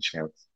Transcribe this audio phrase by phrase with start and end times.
[0.00, 0.49] chance.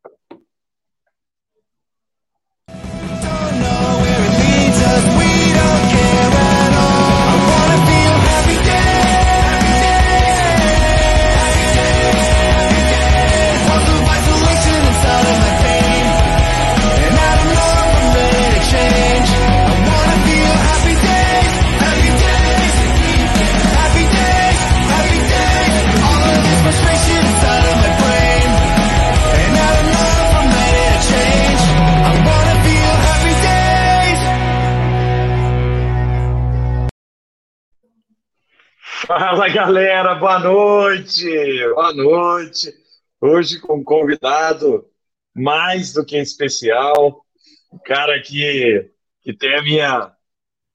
[39.45, 41.29] Fala galera, boa noite,
[41.75, 42.73] boa noite.
[43.21, 44.87] Hoje com um convidado
[45.35, 47.23] mais do que especial,
[47.71, 48.91] um cara que,
[49.21, 50.13] que tem a minha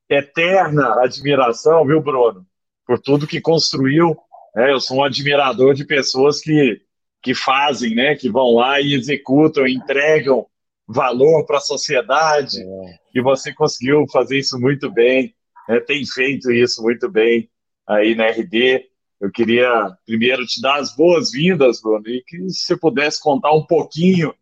[0.07, 2.45] eterna admiração, viu, Bruno?
[2.85, 4.15] Por tudo que construiu.
[4.55, 6.79] É, eu sou um admirador de pessoas que,
[7.23, 8.15] que fazem, né?
[8.15, 10.45] Que vão lá e executam, entregam
[10.87, 12.61] valor para a sociedade.
[12.61, 12.99] É.
[13.15, 15.33] E você conseguiu fazer isso muito bem,
[15.67, 17.49] né, tem feito isso muito bem
[17.89, 18.85] aí na RD.
[19.19, 24.33] Eu queria primeiro te dar as boas-vindas, Bruno, e que você pudesse contar um pouquinho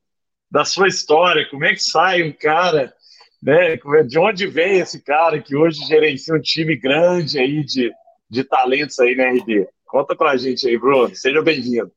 [0.51, 2.93] da sua história, como é que sai um cara,
[3.41, 3.77] né?
[4.05, 7.91] De onde vem esse cara que hoje gerencia um time grande aí de,
[8.29, 9.67] de talentos aí na RD?
[9.85, 11.13] Conta pra gente aí, Bruno.
[11.15, 11.91] Seja bem-vindo.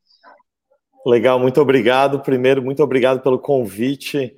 [1.05, 2.19] Legal, muito obrigado.
[2.19, 4.35] Primeiro, muito obrigado pelo convite.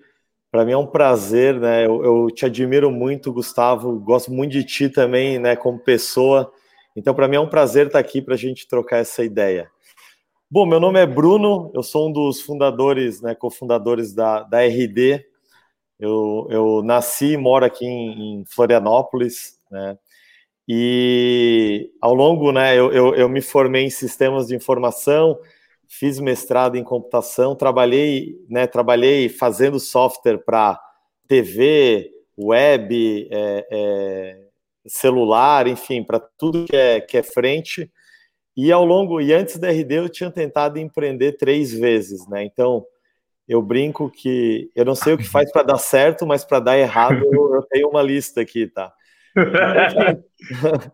[0.52, 1.86] Para mim é um prazer, né?
[1.86, 4.00] Eu, eu, te admiro muito, Gustavo.
[4.00, 5.56] Gosto muito de ti também, né?
[5.56, 6.52] Como pessoa.
[6.96, 9.70] Então, para mim é um prazer estar aqui para a gente trocar essa ideia.
[10.50, 15.26] Bom, meu nome é Bruno, eu sou um dos fundadores, né, cofundadores da, da RD.
[16.00, 19.98] Eu, eu nasci e moro aqui em, em Florianópolis, né?
[20.68, 25.38] E ao longo, né, eu, eu, eu me formei em sistemas de informação,
[25.88, 30.80] fiz mestrado em computação, trabalhei, né, trabalhei fazendo software para
[31.28, 34.48] TV, web, é, é,
[34.88, 37.92] celular, enfim, para tudo que é, que é frente.
[38.56, 42.44] E ao longo, e antes da RD eu tinha tentado empreender três vezes, né?
[42.44, 42.86] Então
[43.48, 46.78] eu brinco que eu não sei o que faz para dar certo, mas para dar
[46.78, 48.94] errado eu, eu, tenho uma lista aqui, tá?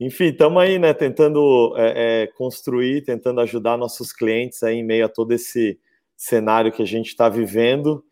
[0.00, 0.94] Enfim, estamos aí, né?
[0.94, 5.78] Tentando é, é, construir, tentando ajudar nossos clientes aí em meio a todo esse
[6.16, 8.04] cenário que a gente está vivendo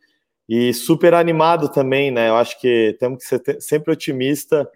[0.49, 2.31] e super animado também, né?
[2.31, 4.69] Eu acho que temos que ser sempre otimista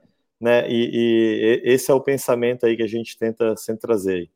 [0.42, 0.69] né?
[0.69, 4.28] E, e, esse é o pensamento aí que a gente tenta sempre trazer.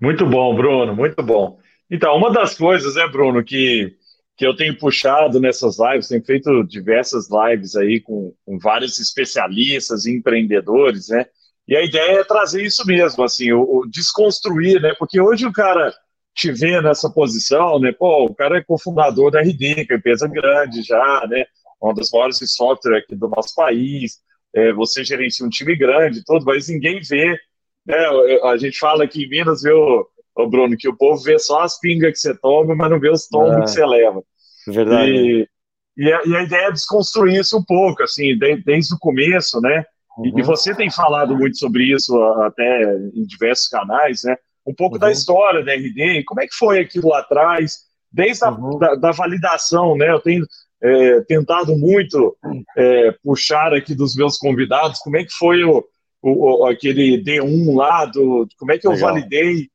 [0.00, 1.58] Muito bom, Bruno, muito bom.
[1.90, 3.96] Então, uma das coisas, né, Bruno, que,
[4.36, 10.04] que eu tenho puxado nessas lives, tenho feito diversas lives aí com, com vários especialistas
[10.04, 11.24] e empreendedores, né?
[11.66, 14.94] E a ideia é trazer isso mesmo, assim, o, o, desconstruir, né?
[14.98, 15.92] Porque hoje o cara
[16.34, 17.92] te vê nessa posição, né?
[17.92, 21.46] Pô, o cara é cofundador da RD, que é empresa grande já, né?
[21.80, 24.18] Uma das maiores de software aqui do nosso país
[24.54, 27.38] é, você gerencia um time grande, tudo, mas ninguém vê.
[27.86, 27.96] Né?
[28.44, 30.06] A gente fala aqui em Minas, viu,
[30.48, 33.26] Bruno, que o povo vê só as pingas que você toma, mas não vê os
[33.26, 34.22] tombos é, que você leva.
[34.66, 35.10] Verdade.
[35.10, 35.48] E,
[35.96, 39.60] e, a, e, a, ideia é desconstruir isso um pouco, assim, de, desde o começo,
[39.60, 39.84] né?
[40.16, 40.26] Uhum.
[40.26, 44.36] E, e, você tem falado muito sobre isso até em diversos canais, né?
[44.66, 45.00] Um pouco uhum.
[45.00, 47.78] da história da RD, como é que foi aquilo lá atrás,
[48.12, 48.78] desde a uhum.
[48.78, 50.10] da, da, validação, né?
[50.10, 50.44] Eu tenho
[50.82, 52.36] é, tentado muito
[52.76, 54.98] é, puxar aqui dos meus convidados.
[55.00, 55.84] Como é que foi o,
[56.22, 59.14] o, aquele D1 lá, do, como é que eu Legal.
[59.14, 59.68] validei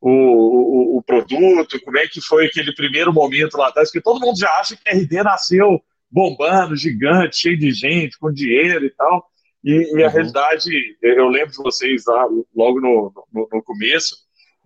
[0.00, 4.20] o, o, o, produto, como é que foi aquele primeiro momento lá atrás, porque todo
[4.20, 8.90] mundo já acha que a RD nasceu bombando, gigante, cheio de gente, com dinheiro e
[8.90, 9.26] tal,
[9.62, 10.12] e, e a uhum.
[10.12, 10.70] realidade,
[11.02, 14.16] eu lembro de vocês lá, logo no, no, no começo,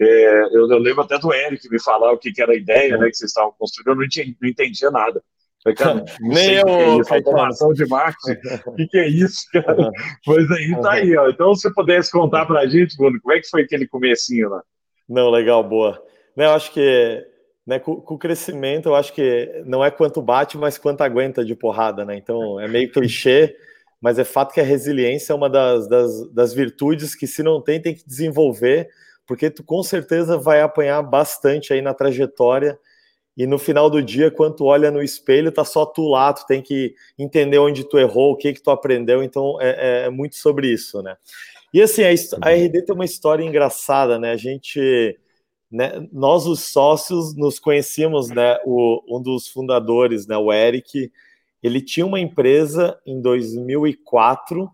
[0.00, 2.96] é, eu, eu, lembro até do Eric me falar o que, que era a ideia
[2.96, 5.22] né, que vocês estavam construindo, eu não entendia, não entendia nada.
[5.76, 6.68] Cara, Nem eu.
[6.68, 8.38] É automação de marketing.
[8.66, 9.90] O que, que, é isso, cara?
[10.24, 11.28] Pois aí tá aí, ó.
[11.28, 14.62] Então, se você pudesse contar pra gente, Bruno, como é que foi aquele comecinho lá?
[15.08, 16.02] Não, legal, boa.
[16.36, 17.26] Eu acho que
[17.66, 21.44] né, com, com, o crescimento, eu acho que não é quanto bate, mas quanto aguenta
[21.44, 22.16] de porrada, né?
[22.16, 23.56] Então, é meio clichê,
[24.00, 27.62] mas é fato que a resiliência é uma das, das, das virtudes que, se não
[27.62, 28.88] tem, tem que desenvolver,
[29.26, 32.78] porque tu com certeza vai apanhar bastante aí na trajetória
[33.36, 36.46] e no final do dia, quando tu olha no espelho, tá só tu lá, tu
[36.46, 40.10] tem que entender onde tu errou, o que que tu aprendeu, então é, é, é
[40.10, 41.16] muito sobre isso, né?
[41.72, 42.52] E assim, a, a.
[42.52, 44.30] RD tem uma história engraçada, né?
[44.30, 45.18] A gente,
[45.68, 48.56] né, nós os sócios nos conhecíamos, né?
[48.64, 51.10] O, um dos fundadores, né, o Eric,
[51.60, 54.70] ele tinha uma empresa em 2004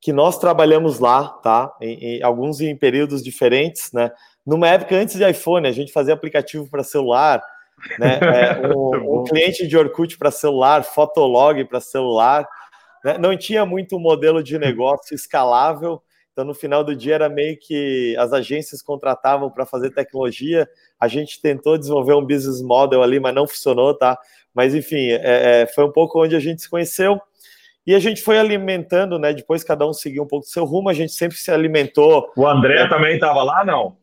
[0.00, 1.72] que nós trabalhamos lá, tá?
[1.80, 4.10] Em, em, alguns em períodos diferentes, né?
[4.44, 7.40] Numa época antes de iPhone, a gente fazia aplicativo para celular,
[7.98, 8.18] né?
[8.22, 12.46] É, um, um, cliente de Orkut para celular, Fotolog para celular.
[13.04, 13.18] Né?
[13.18, 16.02] Não tinha muito modelo de negócio escalável.
[16.32, 20.68] Então, no final do dia, era meio que as agências contratavam para fazer tecnologia.
[20.98, 24.18] A gente tentou desenvolver um business model ali, mas não funcionou, tá?
[24.54, 27.20] Mas, enfim, é, é foi um pouco onde a gente se conheceu.
[27.86, 29.32] E a gente foi alimentando, né?
[29.32, 32.30] Depois cada um seguiu um pouco do seu rumo, a gente sempre se alimentou.
[32.36, 32.88] O André né?
[32.88, 33.96] também estava lá, não?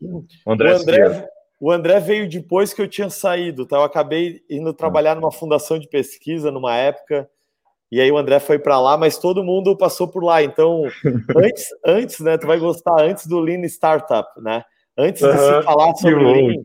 [0.44, 1.28] O André, o André,
[1.60, 3.76] o André, veio depois que eu tinha saído, tá?
[3.76, 7.28] Eu acabei indo trabalhar numa fundação de pesquisa numa época,
[7.90, 10.42] e aí o André foi para lá, mas todo mundo passou por lá.
[10.42, 10.84] Então,
[11.36, 12.36] antes, antes, né?
[12.38, 14.62] Tu vai gostar antes do Lean Startup, né?
[14.96, 16.62] Antes de se falar sobre Lean,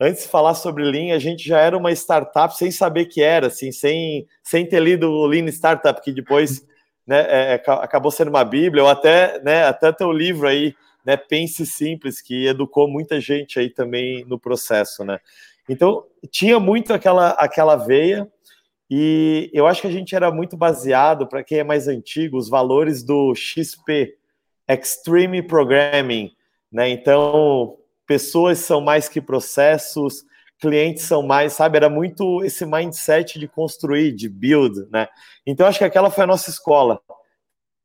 [0.00, 3.48] antes de falar sobre Lean, a gente já era uma startup sem saber que era,
[3.48, 6.64] assim, sem, sem ter lido o Lean Startup, que depois
[7.06, 10.74] né, é, é acabou sendo uma bíblia, ou até, né, até teu livro aí,
[11.04, 15.20] né, Pense Simples, que educou muita gente aí também no processo, né?
[15.68, 18.28] Então, tinha muito aquela, aquela veia,
[18.90, 22.48] e eu acho que a gente era muito baseado, para quem é mais antigo, os
[22.48, 24.16] valores do XP,
[24.68, 26.32] Extreme Programming,
[26.70, 26.88] né?
[26.88, 27.76] Então,
[28.06, 30.24] pessoas são mais que processos,
[30.58, 31.76] clientes são mais, sabe?
[31.76, 35.08] Era muito esse mindset de construir, de build, né?
[35.46, 37.00] Então acho que aquela foi a nossa escola.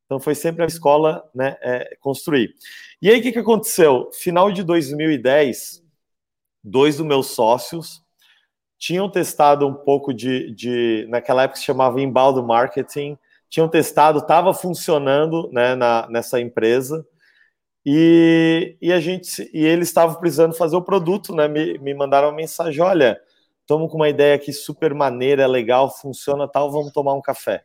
[0.05, 1.57] Então foi sempre a escola, né?
[1.61, 2.53] É, construir.
[3.01, 4.09] E aí o que, que aconteceu?
[4.13, 5.83] Final de 2010,
[6.63, 8.01] dois dos meus sócios
[8.77, 13.15] tinham testado um pouco de, de naquela época se chamava inbound marketing,
[13.47, 15.75] tinham testado, estava funcionando, né?
[15.75, 17.05] Na, nessa empresa
[17.85, 21.47] e, e a gente e eles estavam precisando fazer o produto, né?
[21.47, 23.19] Me, me mandaram uma mensagem: olha,
[23.61, 27.63] estamos com uma ideia aqui super maneira, legal, funciona tal, vamos tomar um café.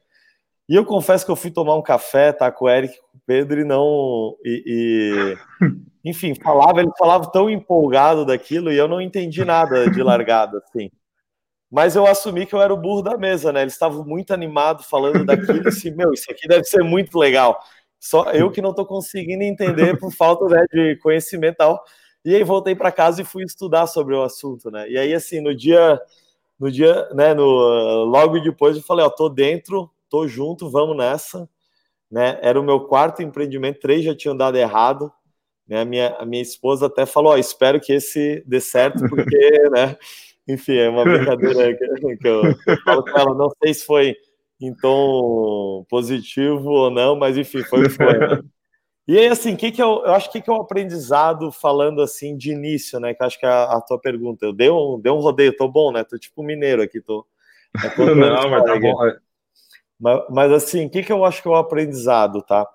[0.68, 3.20] E eu confesso que eu fui tomar um café, tá, com o Eric, com o
[3.24, 4.36] Pedro, e não.
[4.44, 5.36] E, e,
[6.04, 10.90] enfim, falava, ele falava tão empolgado daquilo e eu não entendi nada de largada, assim.
[11.70, 13.62] Mas eu assumi que eu era o burro da mesa, né?
[13.62, 17.60] Eles estavam muito animados falando daquilo, assim, meu, isso aqui deve ser muito legal.
[18.06, 21.84] Só eu que não estou conseguindo entender por falta né, de conhecimento e tal.
[22.24, 24.88] E aí voltei para casa e fui estudar sobre o assunto, né?
[24.88, 26.00] E aí assim, no dia
[26.58, 27.44] no dia, né, no
[28.04, 31.48] logo depois eu falei, ó, tô dentro, tô junto, vamos nessa,
[32.10, 32.38] né?
[32.42, 35.12] Era o meu quarto empreendimento, três já tinham dado errado,
[35.68, 35.80] né?
[35.80, 39.96] A minha a minha esposa até falou, ó, espero que esse dê certo porque, né?
[40.48, 44.16] Enfim, é uma brincadeira que, que eu, eu falo com ela, não sei se foi
[44.74, 48.18] tom positivo ou não, mas enfim, foi o que foi.
[48.18, 48.42] Né?
[49.08, 52.36] E aí, assim, que que eu, eu acho que, que é o aprendizado falando assim
[52.36, 53.14] de início, né?
[53.14, 54.44] Que acho que é a, a tua pergunta.
[54.44, 56.02] Eu dei um, dei um rodeio, tô bom, né?
[56.02, 57.24] Tô tipo mineiro aqui, tô.
[58.16, 59.06] não, mas tá bom.
[59.06, 59.16] É.
[59.98, 62.66] Mas, mas assim, o que, que eu acho que é o aprendizado, tá?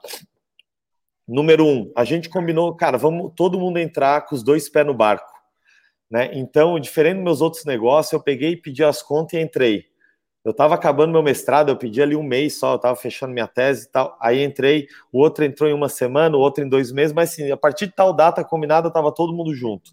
[1.27, 4.93] Número um, a gente combinou, cara, vamos todo mundo entrar com os dois pés no
[4.93, 5.31] barco,
[6.09, 6.29] né?
[6.33, 9.90] Então, diferente dos meus outros negócios, eu peguei, pedi as contas e entrei.
[10.43, 13.47] Eu estava acabando meu mestrado, eu pedi ali um mês só, eu estava fechando minha
[13.47, 14.17] tese e tal.
[14.19, 17.51] Aí entrei, o outro entrou em uma semana, o outro em dois meses, mas assim,
[17.51, 19.91] a partir de tal data combinada, estava todo mundo junto.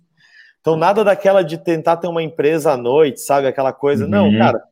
[0.61, 3.47] Então, nada daquela de tentar ter uma empresa à noite, sabe?
[3.47, 4.05] Aquela coisa.
[4.05, 4.11] Uhum.
[4.11, 4.63] Não, cara,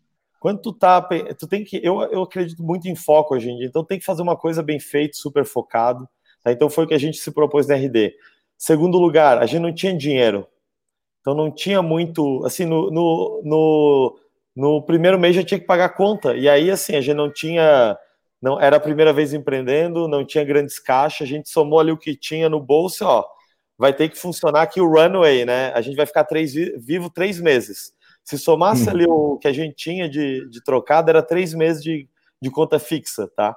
[0.41, 1.01] quando tu tá.
[1.39, 1.81] Tu tem que.
[1.83, 4.63] Eu, eu acredito muito em foco hoje em dia, então tem que fazer uma coisa
[4.63, 6.09] bem feita, super focado.
[6.43, 6.53] Tá?
[6.53, 8.15] Então foi o que a gente se propôs na RD.
[8.57, 10.47] Segundo lugar, a gente não tinha dinheiro.
[11.21, 12.45] Então não tinha muito.
[12.45, 14.19] Assim, no, no, no
[14.57, 16.35] no primeiro mês já tinha que pagar conta.
[16.35, 17.97] E aí, assim, a gente não tinha.
[18.41, 21.99] não Era a primeira vez empreendendo, não tinha grandes caixas, a gente somou ali o
[21.99, 23.25] que tinha no bolso, ó.
[23.79, 25.71] Vai ter que funcionar aqui o runway, né?
[25.75, 27.93] A gente vai ficar três, vivo três meses.
[28.25, 28.91] Se somasse hum.
[28.91, 32.09] ali o que a gente tinha de, de trocado, era três meses de,
[32.41, 33.55] de conta fixa, tá?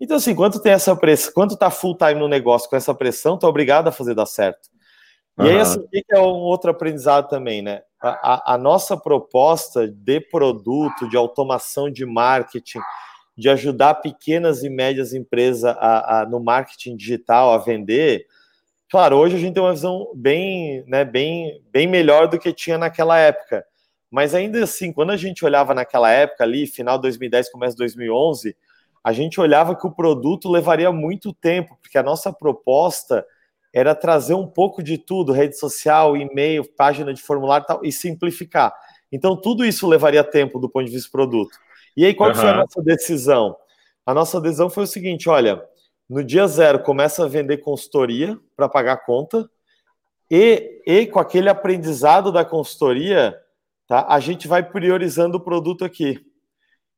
[0.00, 3.38] Então, assim, quando tem essa pressão, quando tá full time no negócio com essa pressão,
[3.38, 4.68] tá obrigado a fazer dar certo.
[5.38, 7.82] E aí, assim, o que é um outro aprendizado também, né?
[8.02, 12.80] A, a, nossa proposta de produto, de automação de marketing,
[13.36, 18.26] de ajudar pequenas e médias empresas a, a, no marketing digital a vender,
[18.90, 22.78] claro, hoje a gente tem uma visão bem, né, bem, bem melhor do que tinha
[22.78, 23.64] naquela época.
[24.10, 27.78] Mas ainda assim, quando a gente olhava naquela época ali, final de 2010, começo de
[27.78, 28.56] 2011,
[29.04, 33.24] a gente olhava que o produto levaria muito tempo, porque a nossa proposta
[33.72, 37.92] era trazer um pouco de tudo, rede social, e-mail, página de formulário e tal, e
[37.92, 38.74] simplificar.
[39.12, 41.56] Então, tudo isso levaria tempo do ponto de vista do produto.
[41.96, 42.36] E aí, qual uhum.
[42.36, 43.56] foi a nossa decisão?
[44.04, 45.62] A nossa decisão foi o seguinte: olha,
[46.08, 49.48] no dia zero começa a vender consultoria para pagar a conta,
[50.30, 53.36] e, e com aquele aprendizado da consultoria,
[53.86, 56.24] tá, a gente vai priorizando o produto aqui.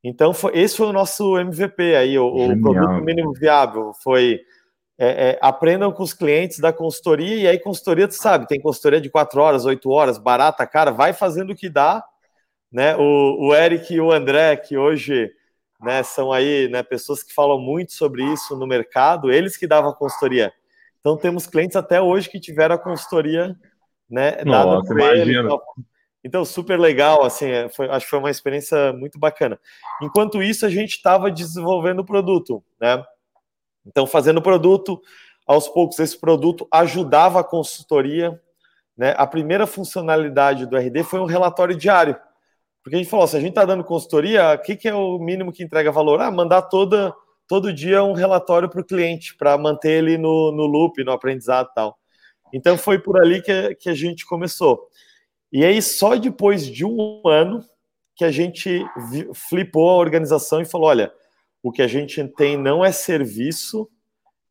[0.04, 3.92] Então, foi, esse foi o nosso MVP aí, o, o produto mínimo viável.
[4.02, 4.40] Foi
[5.04, 9.00] é, é, aprendam com os clientes da consultoria, e aí consultoria, tu sabe, tem consultoria
[9.00, 12.04] de quatro horas, oito horas, barata, cara, vai fazendo o que dá,
[12.70, 12.94] né?
[12.96, 15.28] O, o Eric e o André, que hoje
[15.80, 19.90] né, são aí né, pessoas que falam muito sobre isso no mercado, eles que davam
[19.90, 20.52] a consultoria.
[21.00, 23.56] Então temos clientes até hoje que tiveram a consultoria
[24.08, 25.36] né, dada por eles.
[26.24, 29.58] Então, super legal, assim, é, foi, acho que foi uma experiência muito bacana.
[30.00, 33.02] Enquanto isso, a gente estava desenvolvendo o produto, né?
[33.86, 35.00] Então, fazendo o produto,
[35.46, 38.40] aos poucos, esse produto ajudava a consultoria.
[38.96, 39.14] Né?
[39.16, 42.16] A primeira funcionalidade do RD foi um relatório diário.
[42.82, 45.18] Porque a gente falou, se a gente está dando consultoria, o que, que, é o
[45.18, 46.20] mínimo que entrega valor?
[46.20, 47.14] Ah, mandar toda,
[47.46, 51.68] todo dia um relatório para o cliente, para manter ele no, no loop, no aprendizado
[51.70, 51.98] e tal.
[52.52, 54.88] Então foi por ali que, que a gente começou.
[55.52, 57.64] E aí, só depois de um ano
[58.16, 58.84] que a gente
[59.48, 61.12] flipou a organização e falou: olha,
[61.62, 63.88] o que a gente tem não é serviço,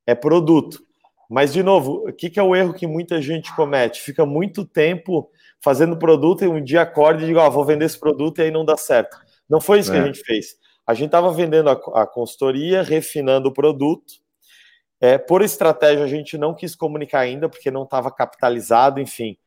[0.07, 0.83] é produto.
[1.29, 4.01] Mas, de novo, o que, que é o erro que muita gente comete?
[4.01, 5.29] Fica muito tempo
[5.61, 8.41] fazendo produto e um dia acorda e diga, ó, oh, vou vender esse produto e
[8.43, 9.17] aí não dá certo.
[9.49, 9.93] Não foi isso é.
[9.93, 10.05] que a é.
[10.07, 10.55] gente fez.
[10.85, 14.15] A gente estava vendendo a, a, consultoria, refinando o produto.
[14.99, 19.37] É, por estratégia, a gente não quis comunicar ainda, porque não estava capitalizado, enfim.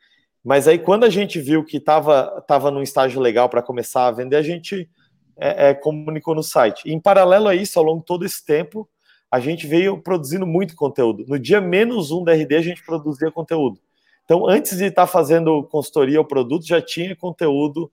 [0.43, 4.11] Mas aí, quando a gente viu que estava tava num estágio legal para começar a
[4.11, 4.89] vender, a gente
[5.37, 6.83] é, é, comunicou no site.
[6.87, 8.89] E, em paralelo a isso, ao longo de todo esse tempo,
[9.31, 11.25] a gente veio produzindo muito conteúdo.
[11.27, 13.81] No dia menos um da RD, a gente produzia conteúdo.
[14.25, 17.91] Então, antes de estar fazendo consultoria ao produto, já tinha conteúdo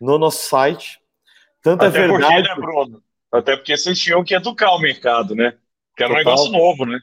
[0.00, 1.00] no nosso site.
[1.62, 2.48] Tanto é Até é verdade.
[2.48, 3.02] Porque, né, Bruno?
[3.32, 5.54] Até porque vocês tinham que educar o mercado, né?
[5.96, 6.22] Que era Total.
[6.22, 7.00] um negócio novo, né?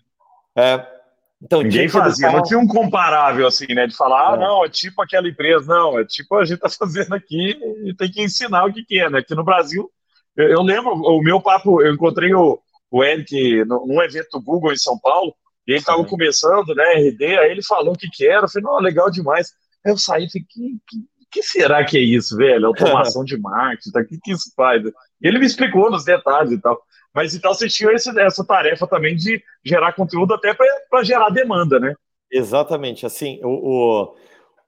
[0.55, 0.96] É.
[1.41, 3.85] Então, Ninguém fazia, não tinha um comparável assim, né?
[3.85, 4.33] De falar, ah, é.
[4.33, 7.93] ah, não, é tipo aquela empresa, não, é tipo a gente tá fazendo aqui e
[7.95, 9.19] tem que ensinar o que, que é, né?
[9.19, 9.89] Aqui no Brasil,
[10.35, 14.73] eu, eu lembro, o meu papo, eu encontrei o, o Eric num evento do Google
[14.73, 15.33] em São Paulo,
[15.67, 18.63] e ele estava começando, né, RD, aí ele falou o que que era, eu falei,
[18.63, 19.51] não, legal demais.
[19.85, 20.97] Aí eu saí e falei, que, que,
[21.29, 22.67] que, será que é isso, velho?
[22.67, 23.99] Automação de marketing, tá?
[23.99, 24.81] O que, que isso faz?
[24.85, 24.91] E
[25.21, 26.81] ele me explicou nos detalhes e tal.
[27.17, 31.79] Mas então vocês tinham esse, essa tarefa também de gerar conteúdo até para gerar demanda,
[31.79, 31.95] né?
[32.31, 33.07] Exatamente.
[33.07, 34.15] Assim, o, o,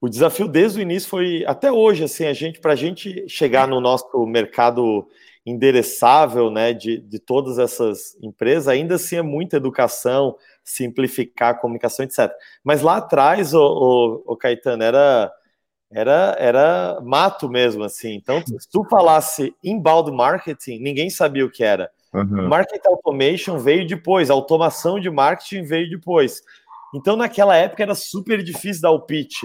[0.02, 3.68] o, desafio desde o início foi até hoje, assim, a gente, para a gente chegar
[3.68, 5.08] no nosso mercado
[5.46, 12.04] endereçável, né, de, de todas essas empresas, ainda assim é muita educação, simplificar a comunicação,
[12.04, 12.32] etc.
[12.64, 15.32] Mas lá atrás, o, o, o Caetano, era,
[15.92, 18.16] era, era mato mesmo, assim.
[18.16, 21.92] Então, se tu falasse inbound marketing, ninguém sabia o que era.
[22.14, 22.48] Uhum.
[22.48, 26.42] Market automation veio depois, automação de marketing veio depois.
[26.94, 29.44] Então, naquela época era super difícil dar o pitch.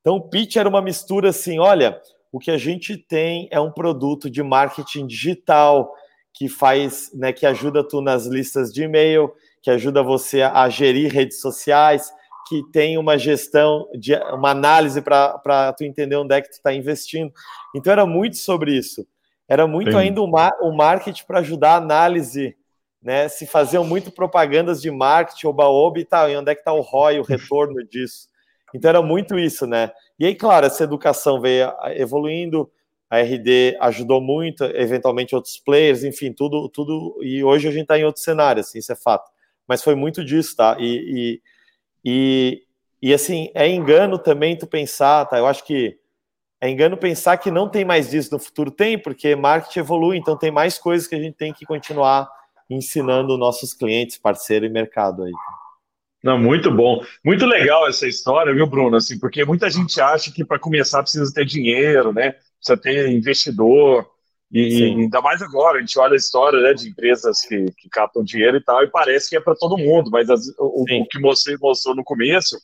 [0.00, 2.00] Então, o pitch era uma mistura assim: olha,
[2.32, 5.92] o que a gente tem é um produto de marketing digital
[6.32, 9.32] que faz, né, que ajuda tu nas listas de e-mail,
[9.62, 12.12] que ajuda você a gerir redes sociais,
[12.46, 16.72] que tem uma gestão, de, uma análise para tu entender onde é que tu está
[16.72, 17.32] investindo.
[17.74, 19.06] Então era muito sobre isso.
[19.48, 19.98] Era muito Sim.
[19.98, 22.56] ainda o, mar, o marketing para ajudar a análise,
[23.02, 23.28] né?
[23.28, 26.80] Se faziam muito propagandas de marketing, oba-oba e tal, e onde é que está o
[26.80, 28.28] ROI, o retorno disso.
[28.74, 29.92] Então era muito isso, né?
[30.18, 32.70] E aí, claro, essa educação veio evoluindo,
[33.08, 37.18] a RD ajudou muito, eventualmente outros players, enfim, tudo, tudo.
[37.22, 39.30] E hoje a gente está em outro cenário, assim, isso é fato
[39.66, 40.76] mas foi muito disso, tá?
[40.78, 41.40] E,
[42.04, 42.62] e,
[43.02, 45.38] e, e, assim, é engano também tu pensar, tá?
[45.38, 45.98] Eu acho que
[46.60, 48.70] é engano pensar que não tem mais disso no futuro.
[48.70, 52.28] Tem, porque marketing evolui, então tem mais coisas que a gente tem que continuar
[52.68, 55.32] ensinando nossos clientes, parceiro e mercado aí.
[56.22, 57.04] Não, muito bom.
[57.24, 58.96] Muito legal essa história, viu, Bruno?
[58.96, 62.34] Assim, porque muita gente acha que para começar precisa ter dinheiro, né?
[62.58, 64.08] Precisa ter investidor.
[64.50, 65.02] E Sim.
[65.02, 68.56] ainda mais agora, a gente olha a história né, de empresas que, que captam dinheiro
[68.56, 71.56] e tal, e parece que é para todo mundo, mas as, o, o, que você
[71.58, 72.56] mostrou no começo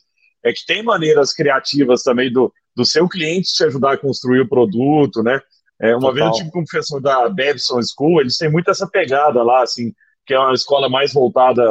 [0.43, 4.49] é que tem maneiras criativas também do, do seu cliente te ajudar a construir o
[4.49, 5.39] produto, né?
[5.81, 6.13] É, uma Total.
[6.13, 9.63] vez eu tive com um professor da Babson School, eles têm muito essa pegada lá,
[9.63, 9.93] assim,
[10.25, 11.61] que é uma escola mais voltada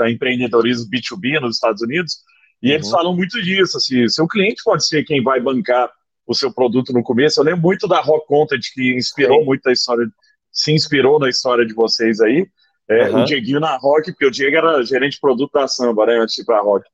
[0.00, 2.18] a empreendedorismo B2B nos Estados Unidos,
[2.62, 2.74] e uhum.
[2.74, 5.90] eles falam muito disso, assim, seu cliente pode ser quem vai bancar
[6.26, 7.40] o seu produto no começo.
[7.40, 9.46] Eu lembro muito da Rock Content, que inspirou Sim.
[9.46, 10.06] muito a história,
[10.52, 12.46] se inspirou na história de vocês aí.
[12.88, 13.22] É, uhum.
[13.22, 16.34] O Dieguinho na Rock, porque o Diego era gerente de produto da Samba, né, antes
[16.34, 16.86] de ir pra Rock.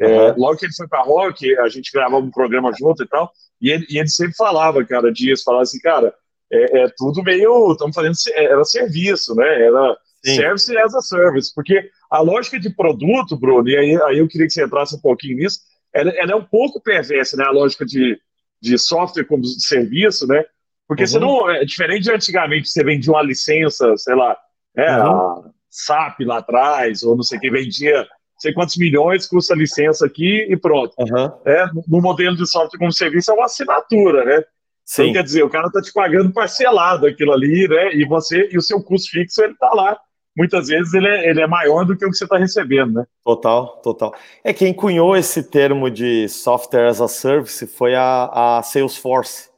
[0.00, 0.38] É, uhum.
[0.38, 3.30] Logo que ele foi pra Rock, a gente gravava um programa junto e tal,
[3.60, 6.14] e ele, e ele sempre falava, cara, dias, falava assim, cara,
[6.50, 10.36] é, é tudo meio, estamos fazendo, era serviço, né, era Sim.
[10.36, 14.46] service as a service, porque a lógica de produto, Bruno, e aí, aí eu queria
[14.46, 15.60] que você entrasse um pouquinho nisso,
[15.92, 18.18] ela, ela é um pouco perversa, né, a lógica de
[18.60, 20.44] de software como serviço, né?
[20.86, 21.08] Porque uhum.
[21.08, 21.50] você não.
[21.50, 24.36] É diferente de antigamente, você vendia uma licença, sei lá,
[24.76, 25.12] é, uhum.
[25.12, 28.06] a SAP lá atrás, ou não sei quem vendia
[28.40, 30.94] sei quantos milhões custa a licença aqui e pronto.
[30.98, 31.30] Uhum.
[31.44, 34.42] É, no modelo de software como serviço é uma assinatura, né?
[34.84, 35.02] Sim.
[35.02, 37.94] Então, quer dizer, o cara está te pagando parcelado aquilo ali, né?
[37.94, 39.96] E você e o seu custo fixo ele está lá.
[40.36, 43.04] Muitas vezes ele é, ele é maior do que o que você está recebendo, né?
[43.22, 44.14] Total, total.
[44.42, 49.50] É quem cunhou esse termo de software as a service foi a, a Salesforce.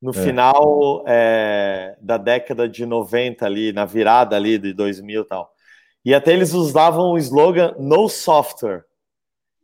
[0.00, 0.14] No é.
[0.14, 5.53] final é, da década de 90 ali, na virada ali de 2000 e tal.
[6.04, 8.84] E até eles usavam o slogan no software.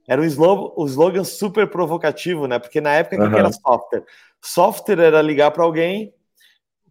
[0.09, 2.59] Era um slogan, um slogan super provocativo, né?
[2.59, 3.31] Porque na época, o uhum.
[3.31, 4.05] que era software?
[4.43, 6.13] Software era ligar para alguém,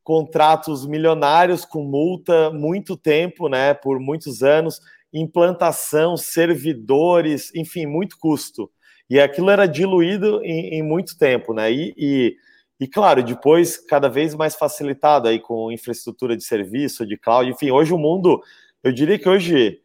[0.03, 3.73] contratos milionários com multa, muito tempo, né?
[3.73, 4.79] Por muitos anos,
[5.11, 8.71] implantação, servidores, enfim, muito custo.
[9.09, 11.71] E aquilo era diluído em, em muito tempo, né?
[11.71, 12.35] E, e,
[12.79, 17.71] e, claro, depois cada vez mais facilitado aí com infraestrutura de serviço, de cloud, enfim,
[17.71, 18.39] hoje o mundo,
[18.83, 19.79] eu diria que hoje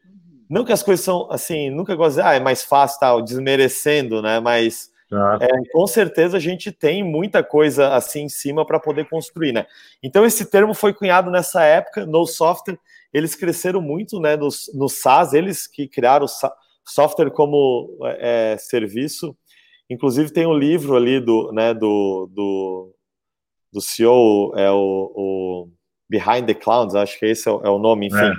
[0.49, 4.21] não que as coisas são assim, nunca gosto de ah, é mais fácil, tal, desmerecendo,
[4.21, 4.41] né?
[4.41, 4.91] Mas
[5.41, 9.67] é, com certeza a gente tem muita coisa assim em cima para poder construir, né?
[10.03, 12.79] Então esse termo foi cunhado nessa época no software.
[13.13, 14.37] Eles cresceram muito, né?
[14.37, 16.29] No, no SaaS, eles que criaram o
[16.85, 19.37] software como é, serviço.
[19.89, 21.73] Inclusive tem um livro ali do, né?
[21.73, 22.95] Do, do,
[23.73, 25.69] do CEO, é o, o
[26.09, 28.17] Behind the Clouds, acho que esse é o, é o nome, enfim.
[28.19, 28.35] É.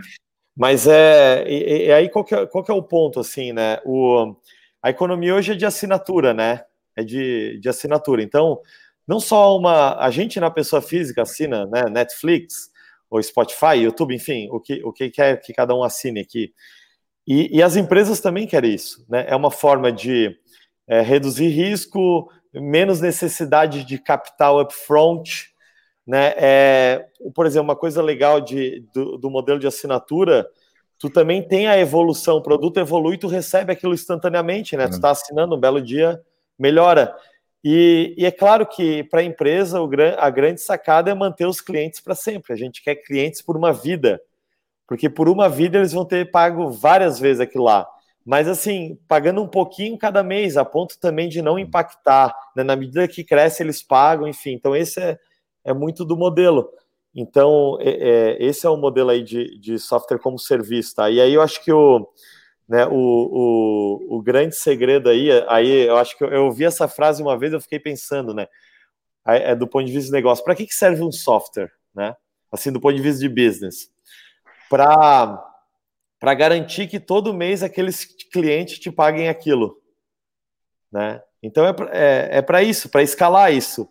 [0.56, 3.80] Mas é, e, e aí qual que é, qual que é o ponto, assim, né?
[3.86, 4.36] O,
[4.82, 6.64] a economia hoje é de assinatura, né?
[6.96, 8.24] É de, de assinatura.
[8.24, 8.62] Então,
[9.08, 9.98] não só uma.
[9.98, 11.84] A gente na pessoa física assina, né?
[11.90, 12.72] Netflix,
[13.10, 16.54] ou Spotify, YouTube, enfim, o que, o que quer que cada um assine aqui.
[17.28, 19.26] E, e as empresas também querem isso, né?
[19.28, 20.38] É uma forma de
[20.88, 25.50] é, reduzir risco, menos necessidade de capital upfront,
[26.06, 26.34] né?
[26.38, 30.48] É, por exemplo, uma coisa legal de, do, do, modelo de assinatura,
[31.00, 34.84] tu também tem a evolução, o produto evolui, tu recebe aquilo instantaneamente, né?
[34.84, 34.90] Uhum.
[34.92, 36.22] Tu está assinando um belo dia,
[36.58, 37.16] melhora.
[37.64, 41.60] E, e é claro que para a empresa o, a grande sacada é manter os
[41.60, 42.54] clientes para sempre.
[42.54, 44.22] A gente quer clientes por uma vida,
[44.88, 47.88] porque por uma vida eles vão ter pago várias vezes aquilo lá.
[48.24, 52.36] Mas assim, pagando um pouquinho cada mês, a ponto também de não impactar.
[52.56, 52.64] Né?
[52.64, 54.54] Na medida que cresce, eles pagam, enfim.
[54.54, 55.18] Então, esse é,
[55.66, 56.70] é muito do modelo.
[57.14, 61.10] Então, é, é, esse é o modelo aí de, de software como serviço, tá?
[61.10, 62.08] E aí eu acho que o,
[62.68, 66.88] né, o, o, o grande segredo aí, aí eu acho que eu, eu ouvi essa
[66.88, 68.48] frase uma vez, eu fiquei pensando, né?
[69.28, 72.16] É do ponto de vista de negócio, para que, que serve um software, né?
[72.52, 73.90] Assim, do ponto de vista de business,
[74.70, 75.42] para
[76.38, 79.82] garantir que todo mês aqueles clientes te paguem aquilo,
[80.92, 81.24] né?
[81.42, 83.90] Então é, é, é para isso, para escalar isso.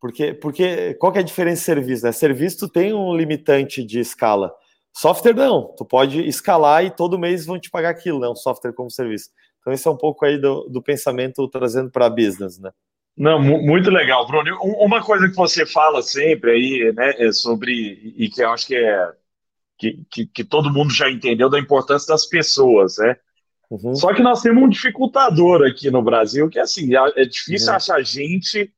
[0.00, 2.04] Porque, porque qual que é a diferença de serviço?
[2.04, 2.12] Né?
[2.12, 4.52] Serviço tu tem um limitante de escala.
[4.94, 8.28] Software não, tu pode escalar e todo mês vão te pagar aquilo, né?
[8.28, 9.28] Um software como serviço.
[9.60, 12.70] Então esse é um pouco aí do, do pensamento trazendo para business, né?
[13.16, 14.58] Não, muito legal, Bruno.
[14.62, 18.76] Uma coisa que você fala sempre aí, né, é sobre e que eu acho que
[18.76, 19.12] é
[19.78, 23.16] que, que, que todo mundo já entendeu da importância das pessoas, né?
[23.70, 23.94] Uhum.
[23.94, 27.76] Só que nós temos um dificultador aqui no Brasil, que é assim, é difícil uhum.
[27.76, 28.72] achar gente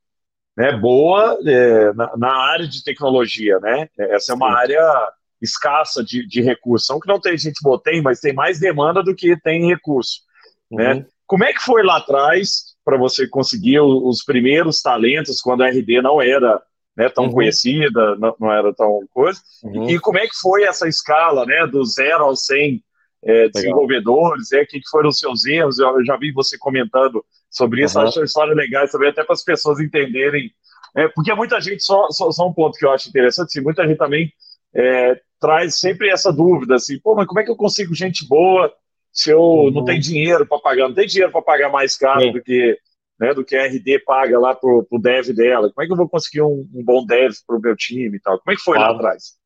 [0.58, 3.88] né, boa é, na, na, área de tecnologia, né?
[3.96, 4.56] Essa é uma Sim.
[4.56, 6.88] área escassa de, de recursos.
[6.90, 10.22] Não que não tem gente boa, tem, mas tem mais demanda do que tem recurso,
[10.68, 10.94] né?
[10.94, 10.98] uhum.
[10.98, 11.06] né?
[11.28, 16.02] Como é que foi lá atrás para você conseguir os primeiros talentos quando a RD
[16.02, 16.60] não era
[16.96, 17.32] né, tão uhum.
[17.32, 19.38] conhecida, não, não, era tão coisa?
[19.62, 19.88] Uhum.
[19.88, 22.82] E como é que foi essa escala, né, do zero ao 100
[23.22, 24.50] é, desenvolvedores?
[24.50, 25.78] É, que, que foram os seus erros?
[25.78, 27.98] Eu, eu já vi você comentando sobre isso.
[27.98, 28.06] Uhum.
[28.06, 30.50] Acho a história legal também, até para as pessoas entenderem.
[30.96, 33.86] É, porque muita gente, só, só, só, um ponto que eu acho interessante, assim, muita
[33.86, 34.32] gente também
[34.74, 38.72] é, traz sempre essa dúvida, assim, pô, mas como é que eu consigo gente boa
[39.12, 39.70] se eu uhum.
[39.70, 40.88] não tenho dinheiro para pagar?
[40.88, 42.78] Não tem dinheiro para pagar mais caro do que
[43.18, 45.70] né, do que a RD paga lá pro, pro dev dela.
[45.72, 48.20] Como é que eu vou conseguir um, um bom dev para o meu time e
[48.20, 48.38] tal?
[48.38, 48.92] Como é que foi claro.
[48.92, 49.36] lá atrás?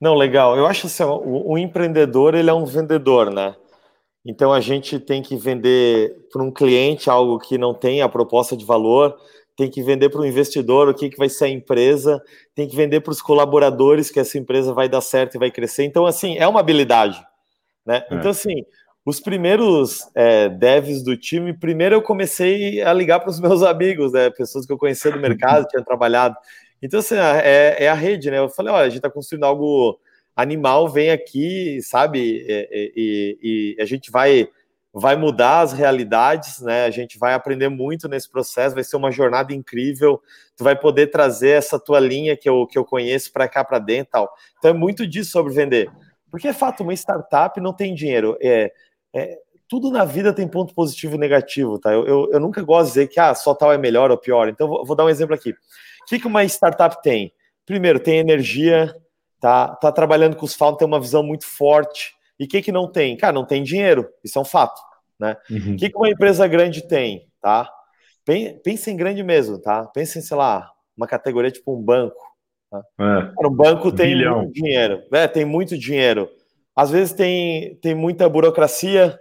[0.00, 0.56] Não, legal.
[0.56, 3.54] Eu acho assim, o, o empreendedor ele é um vendedor, né?
[4.24, 8.56] Então a gente tem que vender para um cliente algo que não tem a proposta
[8.56, 9.16] de valor,
[9.56, 12.22] tem que vender para o investidor o que, que vai ser a empresa,
[12.54, 15.84] tem que vender para os colaboradores que essa empresa vai dar certo e vai crescer.
[15.84, 17.22] Então, assim, é uma habilidade.
[17.84, 18.04] Né?
[18.10, 18.14] É.
[18.14, 18.64] Então, assim,
[19.04, 24.12] os primeiros é, devs do time, primeiro eu comecei a ligar para os meus amigos,
[24.12, 24.30] né?
[24.30, 26.36] Pessoas que eu conhecia do mercado, tinham trabalhado.
[26.82, 28.38] Então, assim, é, é a rede, né?
[28.38, 29.98] Eu falei, olha, a gente está construindo algo
[30.34, 34.48] animal vem aqui, sabe, e, e, e, a gente vai
[34.92, 36.84] vai mudar as realidades, né?
[36.84, 40.20] A gente vai aprender muito nesse processo, vai ser uma jornada incrível.
[40.56, 43.78] Tu vai poder trazer essa tua linha que eu, que eu conheço para cá para
[43.78, 44.34] dentro, tal.
[44.58, 45.88] Então é muito disso sobre vender,
[46.28, 48.36] porque é fato, uma startup não tem dinheiro.
[48.42, 48.72] É,
[49.14, 49.38] é
[49.68, 51.92] tudo na vida tem ponto positivo e negativo, tá?
[51.92, 54.48] Eu, eu, eu, nunca gosto de dizer que ah, só tal é melhor ou pior.
[54.48, 55.54] Então vou, vou dar um exemplo aqui
[56.10, 57.32] que, que uma startup tem?
[57.64, 58.92] Primeiro, tem energia,
[59.40, 62.12] tá, tá trabalhando com os founders, tem uma visão muito forte.
[62.38, 63.16] E o que, que não tem?
[63.16, 64.80] Cara, não tem dinheiro, isso é um fato.
[65.18, 65.36] Né?
[65.50, 65.76] O uhum.
[65.76, 67.28] que, que uma empresa grande tem?
[67.40, 67.70] Tá?
[68.62, 69.86] Pensa em grande mesmo, tá?
[69.86, 72.20] Pensa em, sei lá, uma categoria tipo um banco.
[72.70, 72.82] Tá?
[73.00, 73.46] É.
[73.46, 74.42] Um banco tem Bilhão.
[74.42, 75.02] muito dinheiro.
[75.12, 76.28] É, tem muito dinheiro.
[76.74, 79.18] Às vezes tem, tem muita burocracia,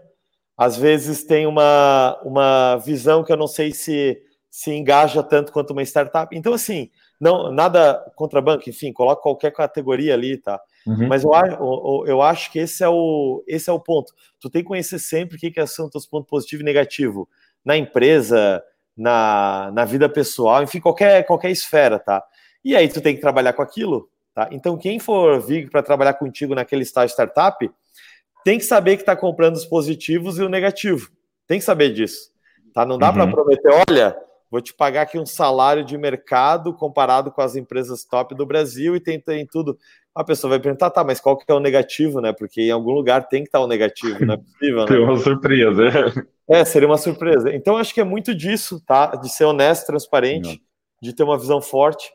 [0.57, 5.71] às vezes tem uma, uma visão que eu não sei se se engaja tanto quanto
[5.71, 6.35] uma startup.
[6.35, 10.59] Então, assim, não nada contra banco, enfim, coloca qualquer categoria ali, tá?
[10.87, 11.07] Uhum.
[11.07, 14.13] Mas eu, eu, eu, acho que esse é, o, esse é o ponto.
[14.39, 17.27] Tu tem que conhecer sempre o que, que são teus pontos positivo e negativo
[17.63, 18.63] na empresa,
[18.95, 22.23] na, na vida pessoal, enfim, qualquer, qualquer esfera, tá?
[22.63, 24.47] E aí tu tem que trabalhar com aquilo, tá?
[24.51, 27.69] Então, quem for vir para trabalhar contigo naquele estágio startup,
[28.43, 31.09] tem que saber que está comprando os positivos e o negativo.
[31.45, 32.31] Tem que saber disso.
[32.73, 32.85] Tá?
[32.85, 33.13] Não dá uhum.
[33.13, 34.17] para prometer, olha,
[34.49, 38.95] vou te pagar aqui um salário de mercado comparado com as empresas top do Brasil
[38.95, 39.77] e tem, tem tudo.
[40.13, 42.33] A pessoa vai perguntar, tá, mas qual que é o negativo, né?
[42.33, 44.87] Porque em algum lugar tem que estar o negativo, não é possível, né?
[44.87, 45.83] Tem uma surpresa.
[46.49, 47.53] É, seria uma surpresa.
[47.53, 49.15] Então, acho que é muito disso, tá?
[49.15, 50.61] De ser honesto, transparente,
[51.01, 52.11] de ter uma visão forte.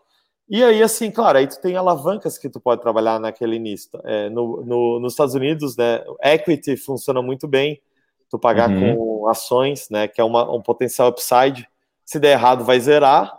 [0.49, 3.99] E aí, assim, claro, aí tu tem alavancas que tu pode trabalhar naquele início.
[4.05, 7.81] É, no, no, nos Estados Unidos, né, equity funciona muito bem,
[8.29, 8.97] tu pagar uhum.
[8.97, 11.67] com ações, né, que é uma, um potencial upside.
[12.05, 13.33] Se der errado, vai zerar,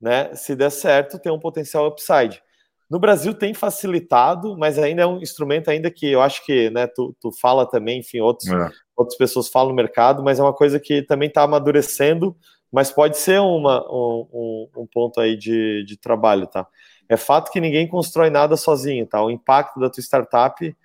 [0.00, 0.34] né?
[0.34, 2.42] Se der certo, tem um potencial upside.
[2.88, 6.86] No Brasil tem facilitado, mas ainda é um instrumento ainda que eu acho que, né,
[6.86, 8.70] tu, tu fala também, enfim, outros, é.
[8.96, 12.34] outras pessoas falam no mercado, mas é uma coisa que também está amadurecendo
[12.70, 16.66] mas pode ser uma, um, um, ponto aí de, de trabalho, tá?
[17.08, 19.22] É fato que ninguém constrói nada sozinho, tá?
[19.22, 20.76] O impacto da tua startup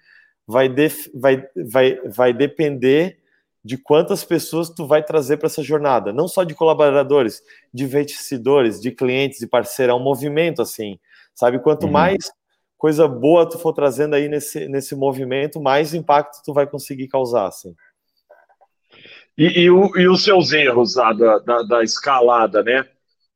[0.47, 3.19] vai, def, vai, vai, vai depender
[3.63, 7.41] de quantas pessoas tu vai trazer para essa jornada, não só de colaboradores,
[7.73, 10.99] de investidores, de clientes, de parceiros, é um movimento assim,
[11.33, 11.59] sabe?
[11.59, 11.91] Quanto uhum.
[11.91, 12.31] mais
[12.77, 17.47] coisa boa tu for trazendo aí nesse, nesse movimento, mais impacto tu vai conseguir causar,
[17.47, 17.73] assim.
[19.37, 22.85] E, e, o, e, os seus erros da, da, da escalada, né?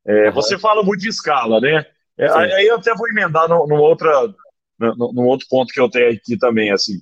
[0.06, 0.32] É, uhum.
[0.34, 1.86] Você fala muito de escala, né?
[2.18, 4.10] É, aí eu até vou emendar no, no, outra,
[5.16, 7.00] outro ponto que eu tenho aqui também, assim.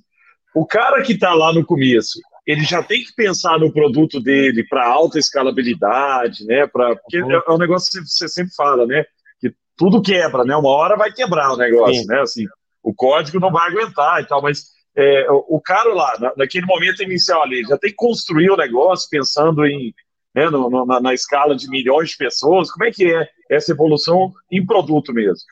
[0.55, 4.65] O cara que está lá no começo, ele já tem que pensar no produto dele
[4.65, 6.65] para alta escalabilidade, né?
[6.65, 7.33] Pra, porque uhum.
[7.33, 9.03] é um negócio que você sempre fala, né?
[9.41, 10.55] Que tudo quebra, né?
[10.55, 12.07] Uma hora vai quebrar o negócio, Sim.
[12.07, 12.21] né?
[12.21, 12.45] Assim,
[12.81, 14.63] o código não vai aguentar e tal, mas
[14.95, 19.09] é, o cara lá, na, naquele momento inicial ali, já tem que construir o negócio
[19.11, 19.93] pensando em
[20.33, 22.71] né, no, no, na, na, escala de milhões de pessoas.
[22.71, 25.43] Como é que é essa evolução em produto mesmo?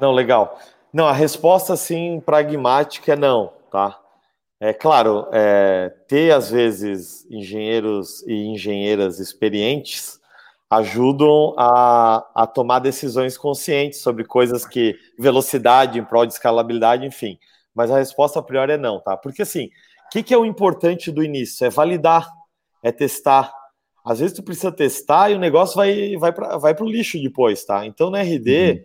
[0.00, 0.58] Não, legal.
[0.92, 4.00] Não, a resposta, assim, pragmática é não, tá?
[4.60, 10.20] É claro, é, ter às vezes engenheiros e engenheiras experientes
[10.68, 17.38] ajudam a, a tomar decisões conscientes sobre coisas que velocidade em prol de escalabilidade, enfim
[17.74, 19.16] mas a resposta a priori é não, tá?
[19.16, 19.66] Porque assim,
[20.06, 21.64] o que, que, é o importante do início?
[21.64, 22.28] É validar,
[22.82, 23.52] é testar.
[24.04, 27.64] Às vezes tu precisa testar e o negócio vai, vai para vai o lixo depois,
[27.64, 27.86] tá?
[27.86, 28.84] Então no RD, uhum.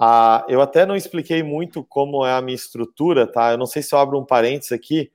[0.00, 3.50] A, eu até não expliquei muito como é a minha estrutura, tá?
[3.52, 5.10] Eu não sei se eu abro um parênteses aqui,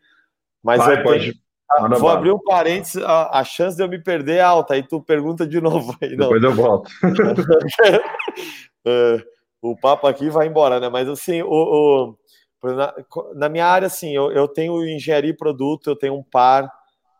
[0.61, 1.31] mas vai, eu pode.
[1.31, 4.83] Tenho, vou abrir um parênteses, a, a, chance de eu me perder é alta, aí
[4.83, 5.95] tu pergunta de novo.
[6.01, 6.29] Aí, não.
[6.29, 6.91] Depois eu volto.
[8.85, 9.23] É,
[9.61, 10.89] o papo aqui vai embora, né?
[10.89, 12.17] Mas assim, o, o
[12.61, 12.93] na,
[13.33, 16.69] na minha área, assim, eu, eu tenho engenharia e produto, eu tenho um par,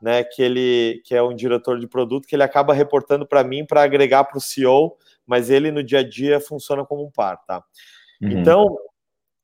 [0.02, 3.66] né, que ele que é um diretor de produto, que ele acaba reportando para mim
[3.66, 7.38] para agregar para o CEO, mas ele no dia a dia funciona como um par,
[7.46, 7.64] tá?
[8.22, 8.30] Uhum.
[8.30, 8.78] Então,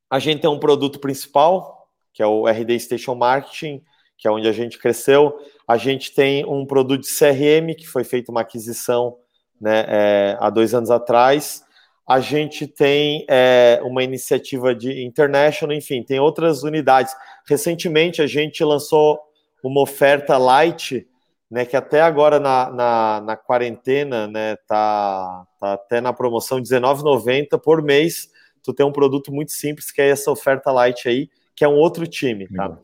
[0.09, 3.83] a gente tem um produto principal, que é o RD Station Marketing,
[4.17, 5.37] que é onde a gente cresceu.
[5.67, 9.17] A gente tem um produto de CRM, que foi feita uma aquisição
[9.59, 11.63] né, é, há dois anos atrás
[12.09, 17.13] a gente tem é, uma iniciativa de international, enfim, tem outras unidades.
[17.47, 19.19] Recentemente a gente lançou
[19.63, 21.07] uma oferta light,
[21.49, 27.59] né, que até agora na, na, na quarentena, né, tá, tá até na promoção R$19,90
[27.59, 28.29] por mês.
[28.63, 31.75] Tu tem um produto muito simples que é essa oferta light aí, que é um
[31.75, 32.77] outro time, tá?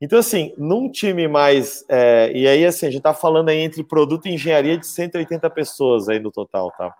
[0.00, 1.84] Então, assim, num time mais.
[1.88, 5.48] É, e aí, assim, a gente tá falando aí entre produto e engenharia de 180
[5.50, 6.92] pessoas aí no total, tá?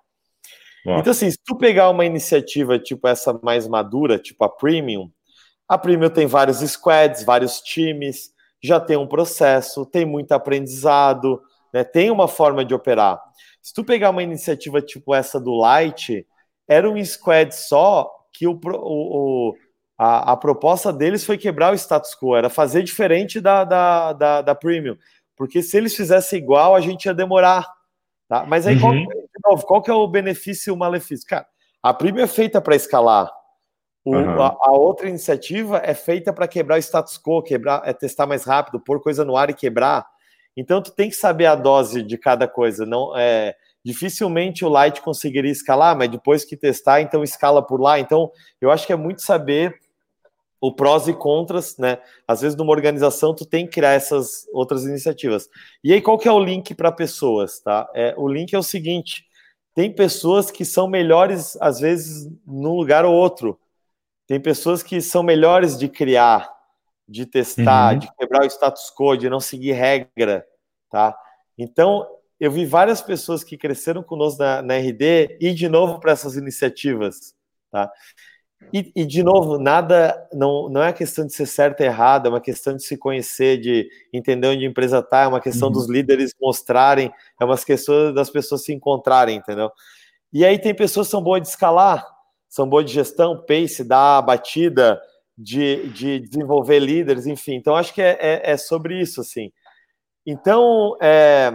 [0.86, 5.10] Então, assim, se tu pegar uma iniciativa tipo essa mais madura, tipo a Premium,
[5.68, 8.31] a Premium tem vários squads, vários times,
[8.62, 11.40] já tem um processo, tem muito aprendizado,
[11.72, 13.20] né, tem uma forma de operar.
[13.60, 16.26] Se tu pegar uma iniciativa tipo essa do Light,
[16.68, 19.54] era um squad só que o, o,
[19.98, 24.42] a, a, proposta deles foi quebrar o status quo, era fazer diferente da, da, da,
[24.42, 24.96] da Premium.
[25.36, 27.66] Porque se eles fizessem igual, a gente ia demorar
[28.32, 28.46] Tá?
[28.46, 28.80] Mas aí, uhum.
[28.80, 31.26] qual, de novo, qual que é o benefício e o malefício?
[31.28, 31.46] Cara,
[31.82, 33.30] A primeira é feita para escalar.
[34.04, 34.42] O, uhum.
[34.42, 38.44] a, a, outra iniciativa é feita para quebrar o status quo, quebrar, é testar mais
[38.44, 40.06] rápido, pôr coisa no ar e quebrar.
[40.56, 42.84] Então tu tem que saber a dose de cada coisa.
[42.84, 47.98] Não é dificilmente o Light conseguiria escalar, mas depois que testar, então escala por lá.
[47.98, 49.80] Então eu acho que é muito saber
[50.60, 51.98] o prós e contras, né?
[52.26, 55.48] Às vezes numa organização tu tem que criar essas outras iniciativas.
[55.82, 57.88] E aí qual que é o link para pessoas, tá?
[57.94, 59.24] É, o link é o seguinte:
[59.74, 63.58] tem pessoas que são melhores às vezes num lugar ou outro.
[64.32, 66.50] Tem pessoas que são melhores de criar,
[67.06, 67.98] de testar, uhum.
[67.98, 70.46] de quebrar o status quo, de não seguir regra,
[70.90, 71.14] tá?
[71.58, 72.06] Então,
[72.40, 76.34] eu vi várias pessoas que cresceram conosco na, na RD e de novo para essas
[76.34, 77.34] iniciativas,
[77.70, 77.92] tá?
[78.72, 82.30] E, e, de novo, nada, não, não é questão de ser certo ou errado, é
[82.30, 85.74] uma questão de se conhecer, de entender onde a empresa está, é uma questão uhum.
[85.74, 89.70] dos líderes mostrarem, é uma questão das pessoas se encontrarem, entendeu?
[90.32, 92.21] E aí tem pessoas que são boas de escalar,
[92.52, 95.00] são boas de gestão, pace, dar batida,
[95.38, 97.54] de, de desenvolver líderes, enfim.
[97.54, 99.50] Então, acho que é, é, é sobre isso, assim.
[100.26, 101.50] Então, é,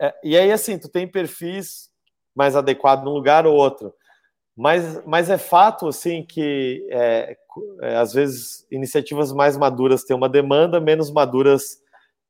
[0.00, 1.90] é, e aí, assim, tu tem perfis
[2.34, 3.94] mais adequados num lugar ou outro.
[4.56, 7.36] Mas, mas é fato, assim, que é,
[7.82, 11.78] é, às vezes iniciativas mais maduras têm uma demanda, menos maduras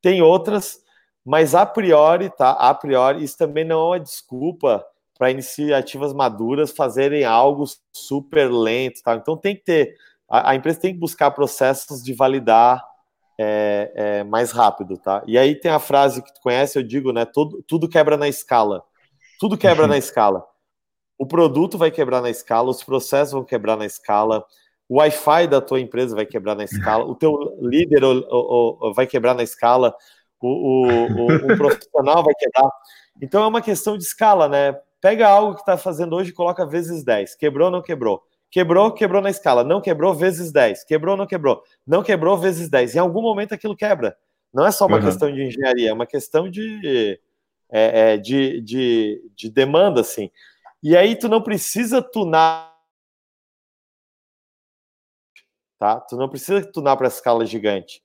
[0.02, 0.82] têm outras,
[1.24, 2.50] mas a priori, tá?
[2.50, 4.84] A priori, isso também não é uma desculpa
[5.18, 9.16] para iniciativas maduras fazerem algo super lento, tá?
[9.16, 9.94] Então tem que ter,
[10.30, 12.82] a, a empresa tem que buscar processos de validar
[13.36, 15.22] é, é, mais rápido, tá?
[15.26, 17.24] E aí tem a frase que tu conhece, eu digo, né?
[17.24, 18.82] Tudo, tudo quebra na escala.
[19.38, 19.90] Tudo quebra uhum.
[19.90, 20.44] na escala.
[21.18, 24.44] O produto vai quebrar na escala, os processos vão quebrar na escala,
[24.88, 28.94] o Wi-Fi da tua empresa vai quebrar na escala, o teu líder o, o, o,
[28.94, 29.94] vai quebrar na escala,
[30.40, 32.70] o, o, profissional vai quebrar.
[33.20, 34.78] Então é uma questão de escala, né?
[35.00, 37.36] Pega algo que está fazendo hoje e coloca vezes 10.
[37.36, 38.22] Quebrou, não quebrou?
[38.50, 39.62] Quebrou, quebrou na escala.
[39.62, 40.84] Não quebrou, vezes 10.
[40.84, 41.62] Quebrou, não quebrou?
[41.86, 42.96] Não quebrou, vezes 10.
[42.96, 44.16] Em algum momento aquilo quebra.
[44.52, 45.04] Não é só uma uhum.
[45.04, 47.20] questão de engenharia, é uma questão de,
[47.70, 50.30] é, é, de, de, de demanda, assim.
[50.82, 52.74] E aí tu não precisa tunar.
[55.78, 56.00] Tá?
[56.00, 58.02] Tu não precisa tunar para escala gigante.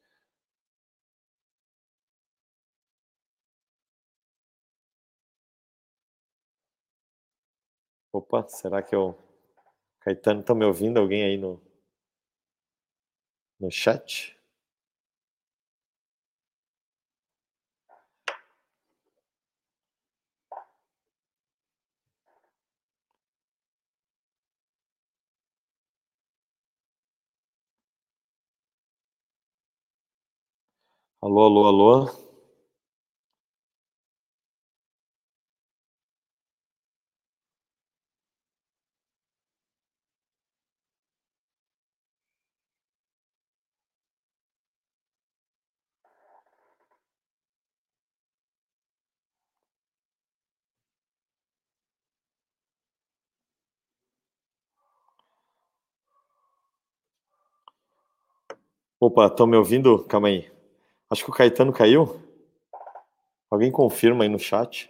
[8.14, 9.14] Opa, será que eu.
[10.02, 11.00] Caetano, está me ouvindo?
[11.00, 11.62] Alguém aí no,
[13.60, 14.38] no chat?
[31.22, 32.23] Alô, alô, alô.
[59.06, 60.06] Opa, estão me ouvindo?
[60.06, 60.50] Calma aí.
[61.10, 62.22] Acho que o Caetano caiu.
[63.52, 64.90] Alguém confirma aí no chat.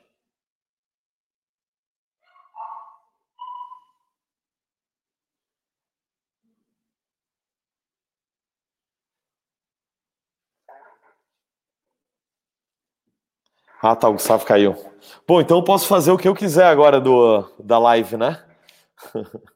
[13.81, 14.75] Ah, tá, o Gustavo caiu.
[15.27, 18.45] Bom, então eu posso fazer o que eu quiser agora do, da live, né?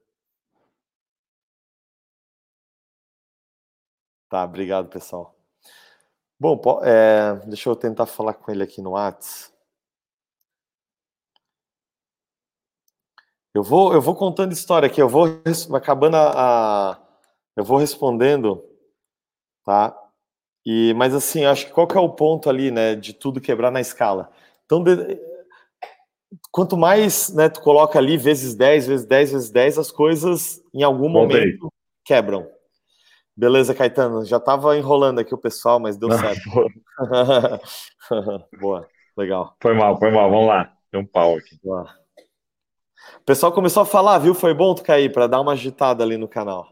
[4.30, 5.36] Tá, obrigado, pessoal.
[6.40, 9.52] Bom, é, deixa eu tentar falar com ele aqui no Whats.
[13.54, 15.42] Eu vou, eu vou contando história aqui, eu vou
[15.74, 17.08] acabando a, a
[17.56, 18.64] eu vou respondendo,
[19.66, 19.98] tá?
[20.64, 23.72] E, mas assim, acho que qual que é o ponto ali, né, de tudo quebrar
[23.72, 24.30] na escala?
[24.66, 25.20] Então, de,
[26.52, 30.84] quanto mais, né, tu coloca ali vezes 10, vezes 10, vezes 10, as coisas em
[30.84, 31.74] algum momento
[32.06, 32.48] quebram.
[33.38, 34.26] Beleza, Caetano.
[34.26, 36.50] Já estava enrolando aqui o pessoal, mas deu certo.
[38.60, 39.56] Boa, legal.
[39.62, 40.32] Foi mal, foi mal.
[40.32, 40.74] Vamos lá.
[40.92, 41.56] Tem um pau aqui.
[41.64, 41.88] Boa.
[43.18, 44.34] O pessoal começou a falar, viu?
[44.34, 46.68] Foi bom tu cair para dar uma agitada ali no canal.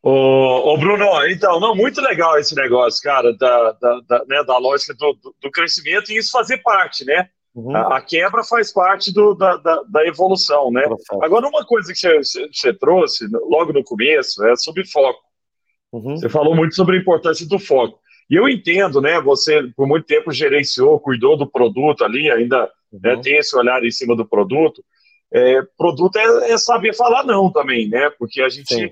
[0.00, 4.56] Ô, ô, Bruno, então, não, muito legal esse negócio, cara, da, da, da, né, da
[4.56, 7.28] lógica do, do, do, crescimento e isso fazer parte, né?
[7.56, 7.74] Uhum.
[7.74, 10.82] A, a, quebra faz parte do, da, da, da, evolução, né?
[11.22, 15.22] Agora, uma coisa que você, você, trouxe logo no começo é sobre foco.
[15.90, 16.18] Uhum.
[16.18, 17.98] Você falou muito sobre a importância do foco.
[18.28, 19.18] E eu entendo, né?
[19.22, 23.00] Você por muito tempo gerenciou, cuidou do produto ali, ainda uhum.
[23.02, 24.84] né, tem esse olhar em cima do produto.
[25.32, 28.10] é, produto é, é, saber falar não também, né?
[28.18, 28.90] Porque a gente, Sim.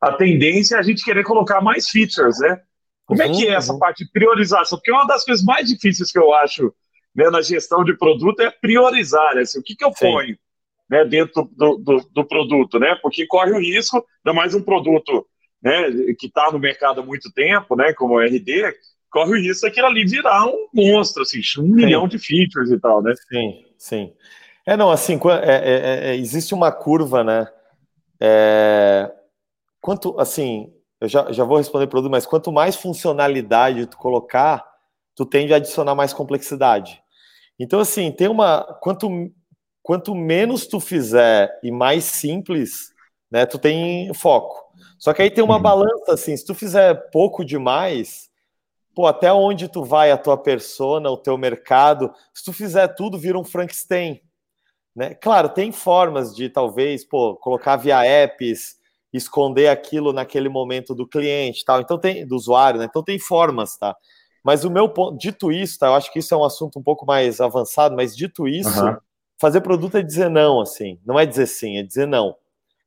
[0.00, 2.62] a tendência é a gente querer colocar mais features, né?
[3.04, 3.78] Como uhum, é que é essa uhum.
[3.78, 4.78] parte de priorização?
[4.78, 6.72] Porque uma das coisas mais difíceis que eu acho
[7.14, 9.42] né, na gestão de produto é priorizar, né?
[9.42, 10.12] Assim, o que, que eu Sim.
[10.12, 10.38] ponho
[10.88, 12.96] né, dentro do, do, do, produto, né?
[13.00, 15.24] Porque corre o risco, ainda mais um produto
[15.62, 18.74] né, que está no mercado há muito tempo, né, como o RD,
[19.10, 21.62] corre o risco daquilo ali virar um monstro, assim, um sim.
[21.62, 23.12] milhão de features e tal, né?
[23.28, 24.12] Sim, sim.
[24.66, 27.46] É, não, assim, é, é, é, existe uma curva, né?
[28.20, 29.10] É,
[29.80, 34.69] quanto, assim, eu já, já vou responder para tudo, mas quanto mais funcionalidade tu colocar,
[35.20, 37.02] tu tende a adicionar mais complexidade.
[37.58, 38.64] Então, assim, tem uma.
[38.80, 39.30] Quanto,
[39.82, 42.90] quanto menos tu fizer e mais simples,
[43.30, 44.72] né, tu tem foco.
[44.98, 45.62] Só que aí tem uma uhum.
[45.62, 48.30] balança, assim, se tu fizer pouco demais,
[48.94, 53.18] pô, até onde tu vai a tua persona, o teu mercado, se tu fizer tudo,
[53.18, 54.22] vira um Frankenstein.
[54.96, 55.12] Né?
[55.12, 58.78] Claro, tem formas de talvez, pô, colocar via apps,
[59.12, 61.78] esconder aquilo naquele momento do cliente, tal.
[61.82, 62.86] Então tem do usuário, né?
[62.88, 63.94] Então tem formas, tá?
[64.42, 65.88] Mas o meu ponto, dito isso, tá?
[65.88, 68.96] Eu acho que isso é um assunto um pouco mais avançado, mas dito isso, uhum.
[69.38, 70.98] fazer produto é dizer não, assim.
[71.04, 72.34] Não é dizer sim, é dizer não.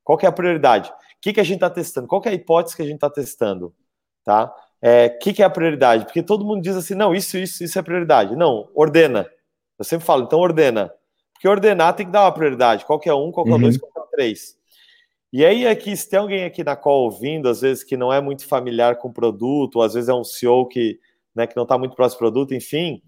[0.02, 0.90] Qual é a prioridade?
[0.90, 2.06] O que, que a gente está testando?
[2.06, 3.74] Qual é a hipótese que a gente está testando?
[4.24, 4.46] Tá?
[4.46, 6.04] O é, que, que é a prioridade?
[6.04, 8.36] Porque todo mundo diz assim, não, isso, isso, isso é prioridade.
[8.36, 9.26] Não, ordena.
[9.78, 10.92] Eu sempre falo, então ordena.
[11.32, 12.84] Porque ordenar tem que dar uma prioridade.
[12.84, 13.60] Qual que é um, qual que é uhum.
[13.60, 14.56] dois, qual que é três.
[15.32, 18.20] E aí, aqui, se tem alguém aqui na call ouvindo, às vezes que não é
[18.20, 21.00] muito familiar com o produto, ou às vezes é um CEO que,
[21.34, 23.02] né, que não está muito próximo do produto, enfim,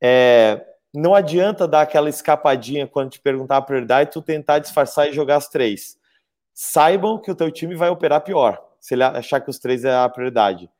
[0.00, 5.12] é, não adianta dar aquela escapadinha quando te perguntar a prioridade, tu tentar disfarçar e
[5.12, 5.98] jogar as três.
[6.54, 9.94] Saibam que o teu time vai operar pior, se ele achar que os três é
[9.94, 10.70] a prioridade.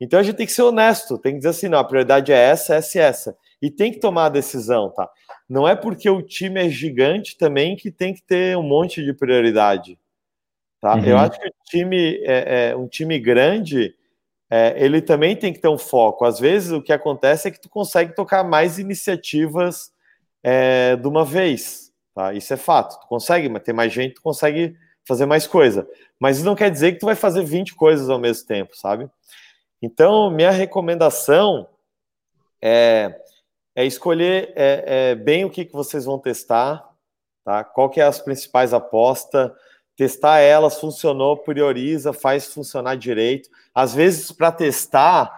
[0.00, 2.36] Então a gente tem que ser honesto, tem que dizer assim, não, a prioridade é
[2.36, 3.36] essa, essa e essa.
[3.60, 5.08] E tem que tomar a decisão, tá?
[5.48, 9.14] Não é porque o time é gigante também que tem que ter um monte de
[9.14, 9.98] prioridade.
[10.80, 10.94] Tá?
[10.94, 11.04] Uhum.
[11.04, 13.94] Eu acho que o time, é, é, um time grande,
[14.50, 16.24] é, ele também tem que ter um foco.
[16.24, 19.92] Às vezes o que acontece é que tu consegue tocar mais iniciativas
[20.42, 21.92] é, de uma vez.
[22.14, 22.32] Tá?
[22.32, 23.00] Isso é fato.
[23.00, 25.88] Tu consegue, mas tem mais gente, tu consegue fazer mais coisa.
[26.18, 29.08] Mas isso não quer dizer que tu vai fazer 20 coisas ao mesmo tempo, sabe?
[29.82, 31.68] Então, minha recomendação
[32.62, 33.20] é,
[33.74, 36.88] é escolher é, é, bem o que, que vocês vão testar,
[37.44, 37.62] tá?
[37.62, 39.50] Qual que é as principais apostas,
[39.96, 43.48] testar elas, funcionou, prioriza, faz funcionar direito.
[43.74, 45.32] Às vezes, para testar,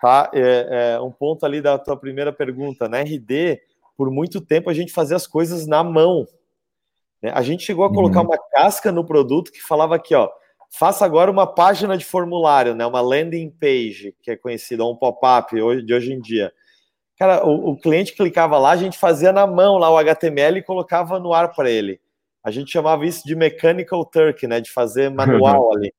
[0.00, 0.30] tá?
[0.32, 3.60] É, é, um ponto ali da tua primeira pergunta, na RD,
[3.96, 6.26] por muito tempo a gente fazia as coisas na mão.
[7.20, 7.32] Né?
[7.34, 8.26] A gente chegou a colocar uhum.
[8.26, 10.30] uma casca no produto que falava aqui, ó,
[10.70, 12.84] faça agora uma página de formulário, né?
[12.84, 16.52] Uma landing page, que é conhecida, um pop-up de hoje em dia.
[17.16, 20.62] Cara, o, o, cliente clicava lá, a gente fazia na mão lá o HTML e
[20.62, 22.00] colocava no ar para ele.
[22.44, 24.60] A gente chamava isso de mechanical turk, né?
[24.60, 25.92] De fazer manual ali.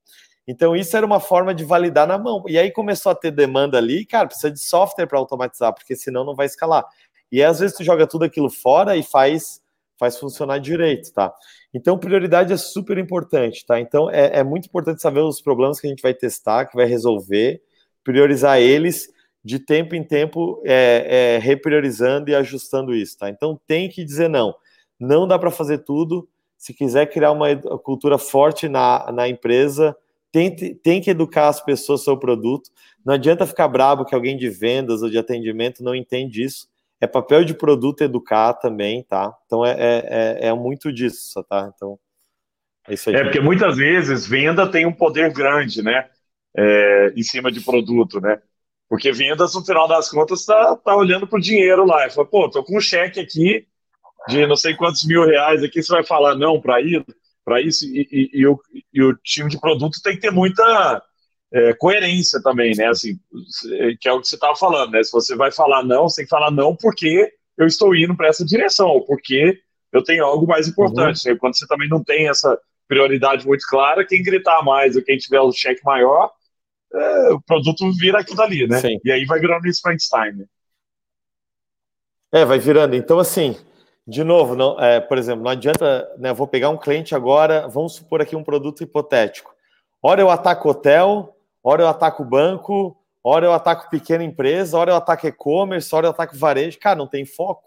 [0.48, 2.44] Então, isso era uma forma de validar na mão.
[2.48, 6.24] E aí começou a ter demanda ali, cara, precisa de software para automatizar, porque senão
[6.24, 6.86] não vai escalar.
[7.32, 9.60] E aí, às vezes tu joga tudo aquilo fora e faz,
[10.00, 11.34] faz funcionar direito, tá?
[11.74, 13.80] Então, prioridade é super importante, tá?
[13.80, 16.86] Então, é, é muito importante saber os problemas que a gente vai testar, que vai
[16.86, 17.62] resolver,
[18.04, 19.10] priorizar eles
[19.44, 23.30] de tempo em tempo, é, é, repriorizando e ajustando isso, tá?
[23.30, 24.56] Então, tem que dizer não.
[25.00, 29.96] Não dá para fazer tudo, se quiser criar uma cultura forte na, na empresa,
[30.32, 32.70] tem, tem que educar as pessoas sobre o produto.
[33.06, 36.68] Não adianta ficar bravo que alguém de vendas ou de atendimento não entende isso.
[37.00, 39.34] É papel de produto educar também, tá?
[39.46, 41.72] Então é, é, é, é muito disso, tá?
[41.74, 42.00] Então
[42.88, 43.16] é isso aí.
[43.16, 46.10] É porque muitas vezes venda tem um poder grande, né?
[46.58, 48.42] É, em cima de produto, né?
[48.90, 52.08] Porque vendas, no final das contas, está tá olhando para o dinheiro lá.
[52.08, 53.68] E fala, pô, tô com um cheque aqui,
[54.28, 57.06] de não sei quantos mil reais aqui, você vai falar não para isso,
[57.44, 58.60] para isso e, e, e, o,
[58.94, 61.04] e, o, time de produto tem que ter muita
[61.54, 62.88] é, coerência também, né?
[62.88, 63.20] Assim,
[64.00, 65.04] que é o que você estava falando, né?
[65.04, 68.28] Se você vai falar não, você tem que falar não porque eu estou indo para
[68.28, 69.60] essa direção, ou porque
[69.92, 71.26] eu tenho algo mais importante.
[71.26, 71.34] Uhum.
[71.34, 71.40] Né?
[71.40, 75.40] Quando você também não tem essa prioridade muito clara, quem gritar mais ou quem tiver
[75.40, 76.32] o cheque maior,
[76.94, 78.80] é, o produto vira aquilo ali, né?
[78.80, 79.00] Sim.
[79.04, 80.34] E aí vai virando esse Frankenstein.
[80.34, 80.46] Né?
[82.32, 82.96] É, vai virando.
[82.96, 83.56] Então, assim,
[84.08, 86.32] de novo, não, é, por exemplo, não adianta, né?
[86.32, 89.54] Vou pegar um cliente agora, vamos supor aqui um produto hipotético.
[90.02, 94.96] Ora eu ataco hotel, ora eu ataco banco, ora eu ataco pequena empresa, ora eu
[94.96, 96.78] ataco e-commerce, ora eu ataco varejo.
[96.80, 97.64] Cara, não tem foco.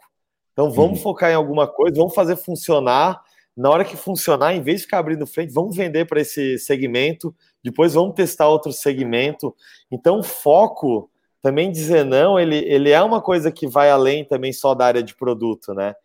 [0.53, 1.03] Então vamos uhum.
[1.03, 3.21] focar em alguma coisa, vamos fazer funcionar.
[3.57, 7.35] Na hora que funcionar, em vez de ficar abrindo frente, vamos vender para esse segmento,
[7.63, 9.53] depois vamos testar outro segmento.
[9.91, 11.11] Então, foco,
[11.43, 15.03] também dizer não, ele, ele é uma coisa que vai além também só da área
[15.03, 15.97] de produto, né?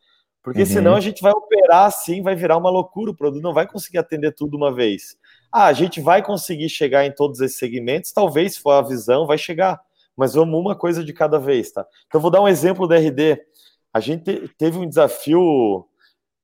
[0.43, 0.65] Porque uhum.
[0.65, 3.97] senão a gente vai operar assim, vai virar uma loucura, o produto não vai conseguir
[3.97, 5.17] atender tudo uma vez.
[5.49, 9.25] Ah, a gente vai conseguir chegar em todos esses segmentos, talvez se for a visão,
[9.25, 9.79] vai chegar.
[10.15, 11.87] Mas vamos uma coisa de cada vez, tá?
[12.07, 13.41] Então vou dar um exemplo da RD.
[13.93, 15.87] A gente teve um desafio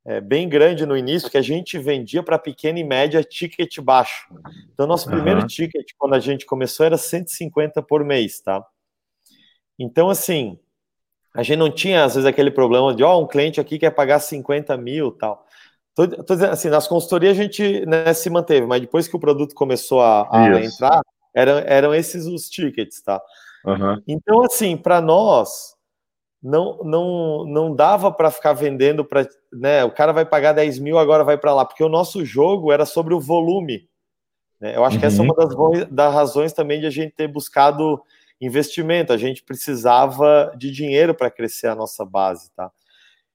[0.06, 4.34] é, bem grande no início, que a gente vendia para pequena e média ticket baixo.
[4.74, 5.16] Então, nosso uhum.
[5.16, 8.66] primeiro ticket, quando a gente começou, era 150 por mês, tá?
[9.78, 10.58] Então, assim,
[11.40, 13.92] a gente não tinha, às vezes, aquele problema de, ó, oh, um cliente aqui quer
[13.92, 15.46] pagar 50 mil tal.
[15.96, 19.20] Tô, tô dizendo, assim, nas consultorias a gente né, se manteve, mas depois que o
[19.20, 21.02] produto começou a, a entrar,
[21.34, 23.22] eram, eram esses os tickets, tá?
[23.66, 24.02] Uhum.
[24.06, 25.76] Então, assim, para nós,
[26.44, 29.26] não, não, não dava para ficar vendendo para.
[29.54, 32.70] Né, o cara vai pagar 10 mil, agora vai para lá, porque o nosso jogo
[32.70, 33.88] era sobre o volume.
[34.60, 34.76] Né?
[34.76, 35.00] Eu acho uhum.
[35.00, 35.72] que essa é uma uhum.
[35.72, 38.02] das, das razões também de a gente ter buscado
[38.40, 39.14] investimento.
[39.14, 42.72] A gente precisava de dinheiro para crescer a nossa base, tá?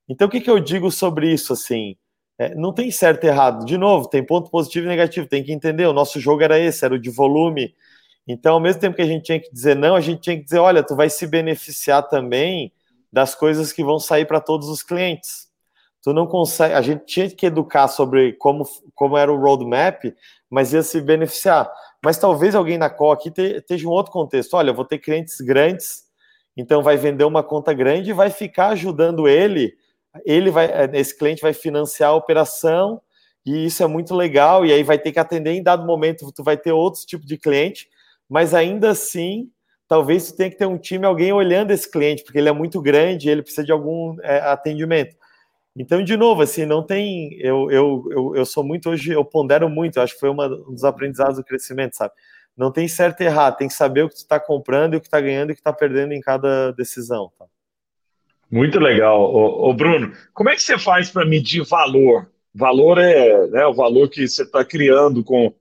[0.08, 1.52] Então, o que, que eu digo sobre isso?
[1.52, 1.96] Assim,
[2.38, 3.64] é, não tem certo e errado.
[3.64, 5.26] De novo, tem ponto positivo e negativo.
[5.26, 5.86] Tem que entender.
[5.86, 7.74] O nosso jogo era esse, era o de volume.
[8.26, 10.44] Então, ao mesmo tempo que a gente tinha que dizer não, a gente tinha que
[10.44, 12.72] dizer, olha, tu vai se beneficiar também
[13.12, 15.48] das coisas que vão sair para todos os clientes.
[16.02, 20.04] Tu não consegue, a gente tinha que educar sobre como, como era o roadmap,
[20.50, 21.70] mas ia se beneficiar.
[22.04, 24.54] Mas talvez alguém na call aqui esteja um outro contexto.
[24.54, 26.04] Olha, eu vou ter clientes grandes,
[26.54, 29.74] então vai vender uma conta grande e vai ficar ajudando ele.
[30.24, 33.00] Ele vai, esse cliente vai financiar a operação
[33.44, 34.66] e isso é muito legal.
[34.66, 37.38] E aí vai ter que atender em dado momento, tu vai ter outros tipos de
[37.38, 37.88] cliente,
[38.28, 39.50] mas ainda assim
[39.88, 42.82] talvez você tenha que ter um time, alguém olhando esse cliente, porque ele é muito
[42.82, 45.16] grande, ele precisa de algum é, atendimento.
[45.76, 47.34] Então, de novo, assim, não tem.
[47.40, 50.72] Eu, eu, eu, eu, sou muito hoje, eu pondero muito, acho que foi uma, um
[50.72, 52.12] dos aprendizados do crescimento, sabe?
[52.56, 55.08] Não tem certo e errado, tem que saber o que tu está comprando o que
[55.08, 57.32] está ganhando e o que está perdendo em cada decisão.
[57.36, 57.46] Tá?
[58.48, 59.20] Muito legal.
[59.20, 62.30] Ô, ô, Bruno, como é que você faz para medir valor?
[62.54, 65.52] Valor é né, o valor que você está criando com,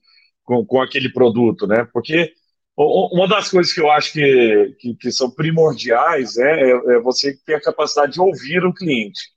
[0.44, 1.88] com, com aquele produto, né?
[1.92, 2.34] Porque
[2.78, 7.36] uma das coisas que eu acho que, que, que são primordiais né, é, é, você
[7.46, 9.32] ter a capacidade de ouvir o cliente.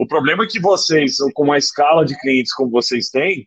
[0.00, 3.44] O problema é que vocês, com uma escala de clientes como vocês têm,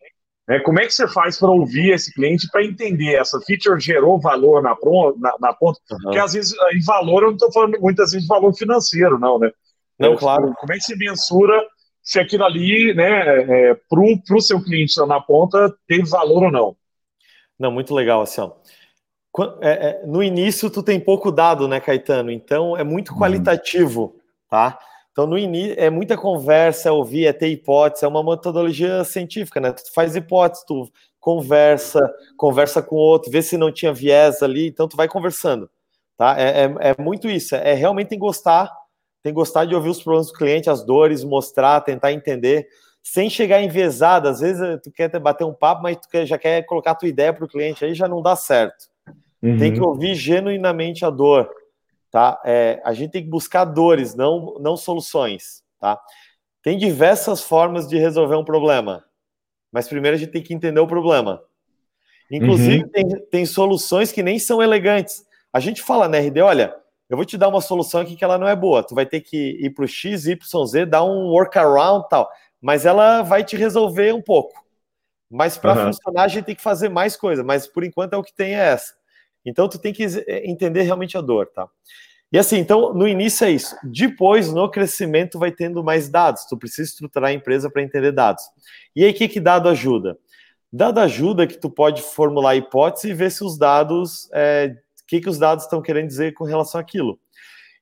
[0.47, 4.21] né, como é que você faz para ouvir esse cliente para entender essa feature gerou
[4.21, 4.77] valor na,
[5.17, 5.79] na, na ponta?
[5.89, 5.97] Uhum.
[6.03, 9.39] Porque às vezes, em valor, eu não estou falando muitas vezes de valor financeiro, não,
[9.39, 9.49] né?
[9.97, 10.53] Não, claro.
[10.59, 11.59] Como é que se mensura
[12.03, 16.75] se aquilo ali, né, é, para o seu cliente na ponta, teve valor ou não?
[17.57, 18.51] Não, muito legal, assim, ó.
[19.59, 22.29] É, é, no início tu tem pouco dado, né, Caetano?
[22.29, 23.19] Então é muito uhum.
[23.19, 24.15] qualitativo,
[24.47, 24.77] tá?
[25.13, 29.61] Então no início é muita conversa, é ouvir, é ter hipótese, é uma metodologia científica,
[29.61, 29.71] né?
[29.71, 32.01] Tu faz hipótese, tu conversa,
[32.35, 35.69] conversa com o outro, vê se não tinha viés ali, então tu vai conversando,
[36.17, 36.35] tá?
[36.37, 38.69] É, é, é muito isso, é, realmente tem gostar,
[39.21, 42.67] tem gostar de ouvir os problemas do cliente, as dores, mostrar, tentar entender,
[43.03, 44.27] sem chegar envezado.
[44.27, 47.07] Às vezes tu quer bater um papo, mas tu quer, já quer colocar a tua
[47.07, 48.87] ideia para o cliente, aí já não dá certo.
[49.41, 49.57] Uhum.
[49.57, 51.49] Tem que ouvir genuinamente a dor,
[52.13, 52.39] tá?
[52.45, 55.99] É, a gente tem que buscar dores, não, não soluções, tá?
[56.61, 59.03] Tem diversas formas de resolver um problema,
[59.71, 61.43] mas primeiro a gente tem que entender o problema.
[62.29, 62.89] Inclusive, uhum.
[62.89, 65.25] tem, tem soluções que nem são elegantes.
[65.51, 66.75] A gente fala na RD, olha,
[67.09, 68.83] eu vou te dar uma solução aqui que ela não é boa.
[68.83, 72.29] Tu vai ter que ir para o X, Y, Z, dar um workaround tal,
[72.61, 74.63] mas ela vai te resolver um pouco.
[75.31, 75.85] Mas para uhum.
[75.87, 77.43] funcionar, a gente tem que fazer mais coisa.
[77.43, 78.93] Mas por enquanto é o que tem é essa.
[79.45, 81.67] Então, tu tem que eh, entender realmente a dor, tá?
[82.31, 83.75] E assim, então, no início é isso.
[83.83, 86.45] Depois, no crescimento, vai tendo mais dados.
[86.45, 88.43] Tu precisa estruturar a empresa para entender dados.
[88.95, 90.17] E aí, o que, que dado ajuda?
[90.71, 94.75] Dado ajuda que tu pode formular hipótese e ver se os dados, é,
[95.07, 97.19] que, que os dados estão querendo dizer com relação àquilo.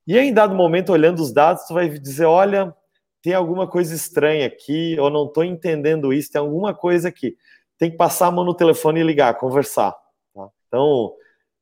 [0.05, 2.75] E aí, em dado momento, olhando os dados, tu vai dizer, olha,
[3.21, 7.37] tem alguma coisa estranha aqui, ou não estou entendendo isso, tem alguma coisa aqui.
[7.77, 9.95] Tem que passar a mão no telefone e ligar, conversar.
[10.33, 10.49] Tá?
[10.67, 11.13] Então,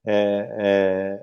[0.05, 1.19] é, é,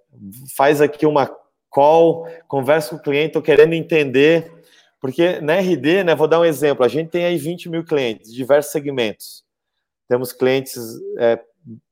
[0.57, 1.31] faz aqui uma
[1.71, 4.53] call, conversa com o cliente, estou querendo entender,
[5.01, 8.33] porque na RD, né, vou dar um exemplo, a gente tem aí 20 mil clientes,
[8.33, 9.45] diversos segmentos.
[10.09, 10.77] Temos clientes
[11.19, 11.39] é,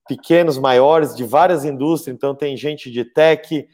[0.08, 3.68] pequenos, maiores, de várias indústrias, então tem gente de tech,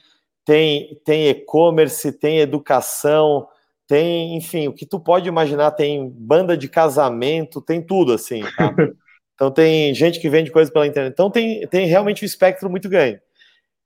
[0.44, 3.46] tem, tem e-commerce, tem educação,
[3.86, 8.74] tem, enfim, o que tu pode imaginar, tem banda de casamento, tem tudo, assim, tá?
[9.40, 11.14] Então tem gente que vende coisas pela internet.
[11.14, 13.22] Então tem, tem realmente um espectro muito grande.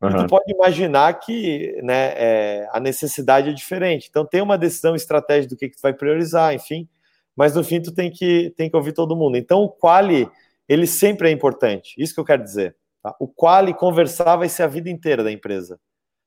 [0.02, 0.10] Uhum.
[0.10, 4.08] E tu pode imaginar que né, é, a necessidade é diferente.
[4.10, 6.88] Então tem uma decisão estratégica do que, que tu vai priorizar, enfim.
[7.36, 9.36] Mas no fim tu tem que, tem que ouvir todo mundo.
[9.36, 10.28] Então o quali,
[10.68, 11.94] ele sempre é importante.
[11.96, 12.74] Isso que eu quero dizer.
[13.00, 13.14] Tá?
[13.20, 15.78] O quali conversar vai ser a vida inteira da empresa.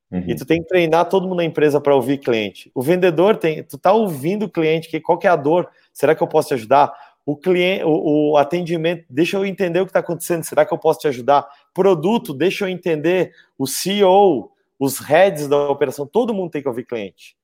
[0.09, 0.23] Uhum.
[0.25, 2.71] E tu tem que treinar todo mundo na empresa para ouvir cliente.
[2.73, 5.69] O vendedor tem, tu tá ouvindo o cliente, que qual que é a dor?
[5.91, 6.93] Será que eu posso te ajudar?
[7.28, 10.45] O cliente, o, o atendimento, deixa eu entender o que está acontecendo.
[10.45, 11.45] Será que eu posso te ajudar?
[11.73, 13.34] Produto, deixa eu entender.
[13.59, 14.49] O CEO,
[14.80, 17.36] os heads da operação, todo mundo tem que ouvir cliente.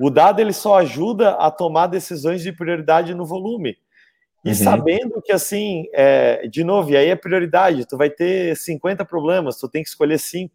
[0.00, 3.76] O dado ele só ajuda a tomar decisões de prioridade no volume.
[4.44, 4.54] E uhum.
[4.54, 9.56] sabendo que, assim, é, de novo, e aí é prioridade, tu vai ter 50 problemas,
[9.56, 10.54] tu tem que escolher 5.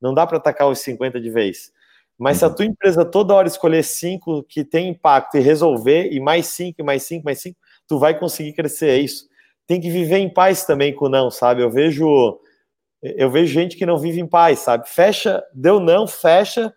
[0.00, 1.72] Não dá para atacar os 50 de vez.
[2.16, 2.54] Mas se a uhum.
[2.54, 7.02] tua empresa toda hora escolher 5 que tem impacto e resolver, e mais 5, mais
[7.02, 7.58] 5, mais 5,
[7.90, 8.90] tu vai conseguir crescer.
[8.90, 9.28] É isso.
[9.66, 11.60] Tem que viver em paz também com o não, sabe?
[11.60, 12.38] Eu vejo
[13.02, 14.88] eu vejo gente que não vive em paz, sabe?
[14.88, 16.72] Fecha, deu não, fecha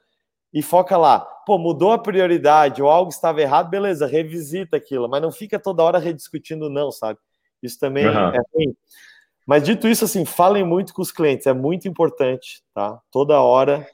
[0.52, 1.20] e foca lá.
[1.46, 5.84] Pô, mudou a prioridade ou algo estava errado, beleza, revisita aquilo, mas não fica toda
[5.84, 7.20] hora rediscutindo não, sabe?
[7.62, 8.30] Isso também uhum.
[8.30, 8.76] é ruim.
[9.46, 13.00] Mas dito isso, assim, falem muito com os clientes, é muito importante, tá?
[13.12, 13.86] Toda hora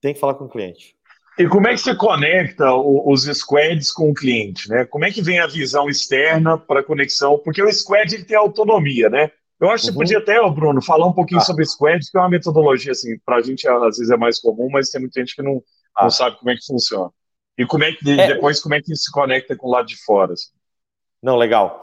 [0.00, 0.95] tem que falar com o cliente.
[1.38, 4.86] E como é que você conecta os squads com o cliente, né?
[4.86, 7.38] Como é que vem a visão externa para a conexão?
[7.38, 9.30] Porque o squad ele tem autonomia, né?
[9.60, 9.94] Eu acho que uhum.
[9.94, 11.44] você podia até, Bruno, falar um pouquinho ah.
[11.44, 14.68] sobre squad, que é uma metodologia, assim, para a gente às vezes é mais comum,
[14.70, 15.62] mas tem muita gente que não,
[15.96, 16.04] ah.
[16.04, 17.10] não sabe como é que funciona.
[17.58, 18.34] E como é que é.
[18.34, 20.32] depois como é que se conecta com o lado de fora?
[20.32, 20.50] Assim?
[21.22, 21.82] Não, legal.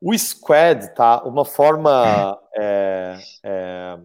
[0.00, 1.22] O squad, tá?
[1.22, 2.38] Uma forma.
[2.58, 3.98] É, é,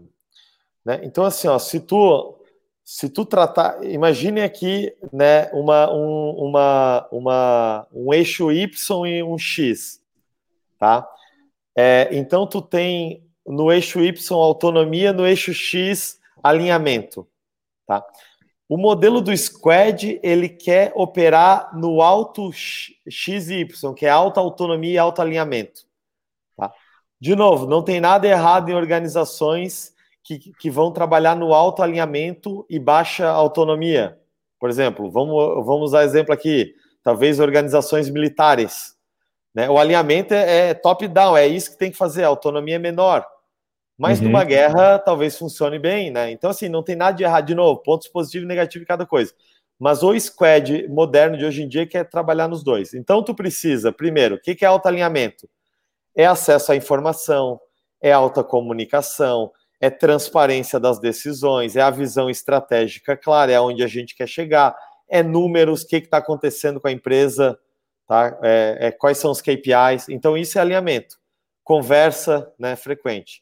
[0.86, 1.00] né?
[1.04, 2.41] Então, assim, ó, se tu
[2.84, 9.38] se tu tratar, imagine aqui, né, uma, um, uma, uma, um eixo Y e um
[9.38, 10.02] X,
[10.78, 11.08] tá?
[11.76, 17.28] É, então tu tem no eixo Y autonomia, no eixo X alinhamento,
[17.86, 18.06] tá?
[18.72, 23.68] O modelo do Squad ele quer operar no alto XY,
[23.98, 25.82] que é alta autonomia e alto alinhamento.
[26.56, 26.74] Tá?
[27.20, 29.91] De novo, não tem nada errado em organizações
[30.24, 34.18] que, que vão trabalhar no alto alinhamento e baixa autonomia.
[34.60, 38.96] Por exemplo, vamos, vamos usar exemplo aqui, talvez organizações militares.
[39.54, 39.70] Né?
[39.70, 43.26] O alinhamento é, é top-down, é isso que tem que fazer, a autonomia é menor.
[43.98, 44.26] Mas uhum.
[44.26, 46.32] numa guerra talvez funcione bem, né?
[46.32, 47.46] Então, assim, não tem nada de errado.
[47.46, 49.32] De novo, pontos positivos e negativos em cada coisa.
[49.78, 52.96] Mas o squad moderno de hoje em dia quer trabalhar nos dois.
[52.96, 55.48] Então, tu precisa, primeiro, o que é alto alinhamento?
[56.16, 57.60] É acesso à informação,
[58.02, 59.52] é alta comunicação,
[59.82, 64.78] é transparência das decisões, é a visão estratégica clara, é onde a gente quer chegar,
[65.10, 67.60] é números, o que está acontecendo com a empresa,
[68.08, 68.38] tá?
[68.44, 70.08] É, é, quais são os KPIs.
[70.08, 71.18] Então, isso é alinhamento.
[71.64, 73.42] Conversa né, frequente.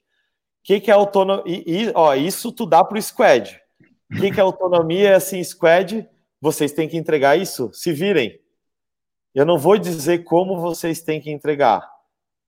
[0.62, 1.92] O que, que é autonomia?
[1.94, 3.62] Ó, isso tu dá para o squad.
[4.10, 5.18] O que, que é autonomia?
[5.18, 6.08] Assim, squad,
[6.40, 8.40] vocês têm que entregar isso, se virem.
[9.36, 11.86] Eu não vou dizer como vocês têm que entregar.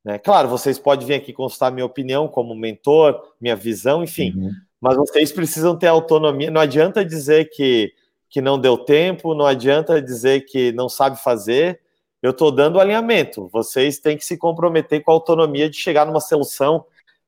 [0.04, 0.18] Né?
[0.18, 4.52] Claro, vocês podem vir aqui consultar minha opinião como mentor, minha visão, enfim, uhum.
[4.80, 6.50] mas vocês precisam ter autonomia.
[6.50, 7.94] Não adianta dizer que,
[8.30, 11.80] que não deu tempo, não adianta dizer que não sabe fazer.
[12.22, 13.48] Eu estou dando alinhamento.
[13.52, 16.86] Vocês têm que se comprometer com a autonomia de chegar numa solução,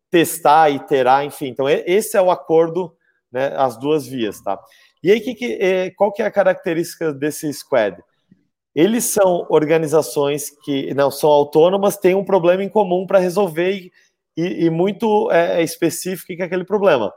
[0.09, 1.47] testar, iterar, enfim.
[1.47, 2.95] Então, esse é o acordo,
[3.31, 4.59] né, as duas vias, tá?
[5.03, 7.97] E aí, que, que, é, qual que é a característica desse squad?
[8.75, 13.91] Eles são organizações que não são autônomas, têm um problema em comum para resolver
[14.35, 17.13] e, e, muito é, é, específico que é aquele problema.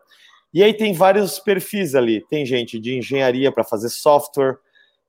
[0.53, 2.25] E aí tem vários perfis ali.
[2.29, 4.59] Tem gente de engenharia para fazer software,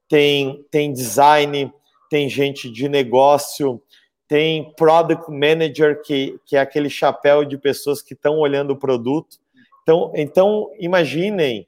[0.08, 1.72] tem, tem design,
[2.10, 3.82] tem gente de negócio,
[4.28, 9.38] tem product manager, que, que é aquele chapéu de pessoas que estão olhando o produto.
[9.84, 11.68] Então, então imaginem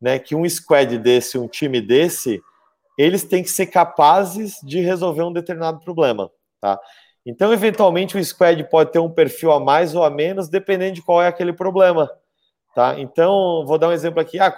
[0.00, 2.42] né, que um squad desse, um time desse,
[2.96, 6.30] eles têm que ser capazes de resolver um determinado problema,
[6.60, 6.78] tá?
[7.26, 11.02] Então, eventualmente, o squad pode ter um perfil a mais ou a menos, dependendo de
[11.02, 12.10] qual é aquele problema,
[12.74, 13.00] tá?
[13.00, 14.38] Então, vou dar um exemplo aqui.
[14.38, 14.54] Ah,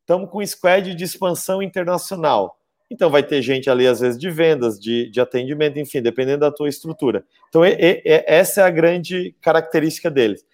[0.00, 2.58] estamos com um squad de expansão internacional.
[2.90, 6.50] Então, vai ter gente ali, às vezes, de vendas, de, de atendimento, enfim, dependendo da
[6.50, 7.24] tua estrutura.
[7.48, 10.44] Então, é, é, essa é a grande característica deles.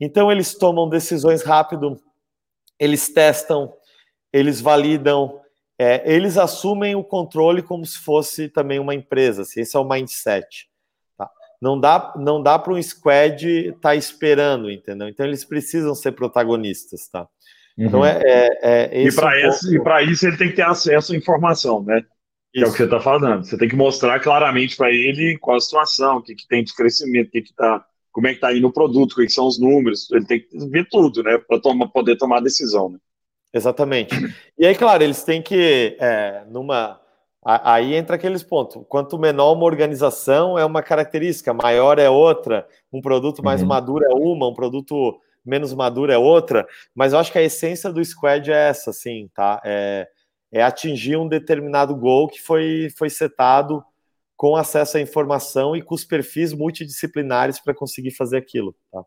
[0.00, 2.00] Então, eles tomam decisões rápido,
[2.80, 3.72] eles testam,
[4.32, 5.40] eles validam,
[5.78, 9.42] é, eles assumem o controle como se fosse também uma empresa.
[9.42, 10.68] Assim, esse é o mindset.
[11.18, 11.28] Tá?
[11.60, 15.08] Não dá, não dá para um squad estar tá esperando, entendeu?
[15.08, 17.26] Então eles precisam ser protagonistas, tá?
[17.76, 18.06] Então uhum.
[18.06, 20.00] é, é, é e para um pouco...
[20.10, 22.04] isso ele tem que ter acesso à informação, né?
[22.52, 23.44] Que é o que você está falando.
[23.44, 26.72] Você tem que mostrar claramente para ele qual a situação, o que, que tem de
[26.72, 30.08] crescimento, o que está, como é que está indo o produto, quais são os números.
[30.12, 31.36] Ele tem que ver tudo, né?
[31.36, 32.90] Para poder tomar a decisão.
[32.90, 32.98] Né?
[33.54, 34.12] Exatamente.
[34.58, 37.00] E aí, claro, eles têm que, é, numa.
[37.44, 38.82] Aí entra aqueles pontos.
[38.88, 42.66] Quanto menor uma organização é uma característica, maior é outra.
[42.90, 43.68] Um produto mais uhum.
[43.68, 47.92] maduro é uma, um produto menos madura é outra, mas eu acho que a essência
[47.92, 49.60] do squad é essa, assim, tá?
[49.62, 50.08] É,
[50.50, 53.84] é atingir um determinado gol que foi, foi setado
[54.36, 59.04] com acesso à informação e com os perfis multidisciplinares para conseguir fazer aquilo, tá?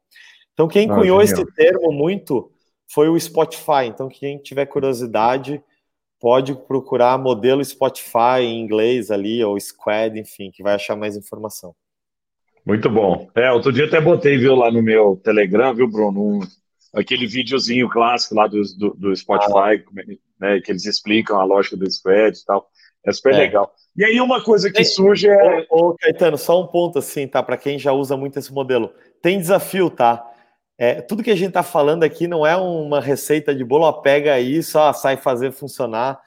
[0.53, 2.51] Então, quem ah, cunhou esse termo muito
[2.88, 3.85] foi o Spotify.
[3.88, 5.61] Então, quem tiver curiosidade,
[6.19, 11.75] pode procurar modelo Spotify em inglês ali, ou Squad, enfim, que vai achar mais informação.
[12.65, 13.29] Muito bom.
[13.35, 16.39] É, outro dia até botei, viu, lá no meu Telegram, viu, Bruno, um,
[16.93, 20.03] aquele videozinho clássico lá do, do, do Spotify, ah.
[20.39, 22.69] né, que eles explicam a lógica do Squad e tal.
[23.05, 23.38] É super é.
[23.38, 23.73] legal.
[23.95, 25.65] E aí uma coisa que surge é...
[25.69, 28.91] Ô, ô, Caetano, só um ponto assim, tá, para quem já usa muito esse modelo.
[29.21, 30.29] Tem desafio, tá?
[30.78, 33.91] É, tudo que a gente está falando aqui não é uma receita de bolo, ó,
[33.91, 36.19] pega aí, só sai fazer funcionar.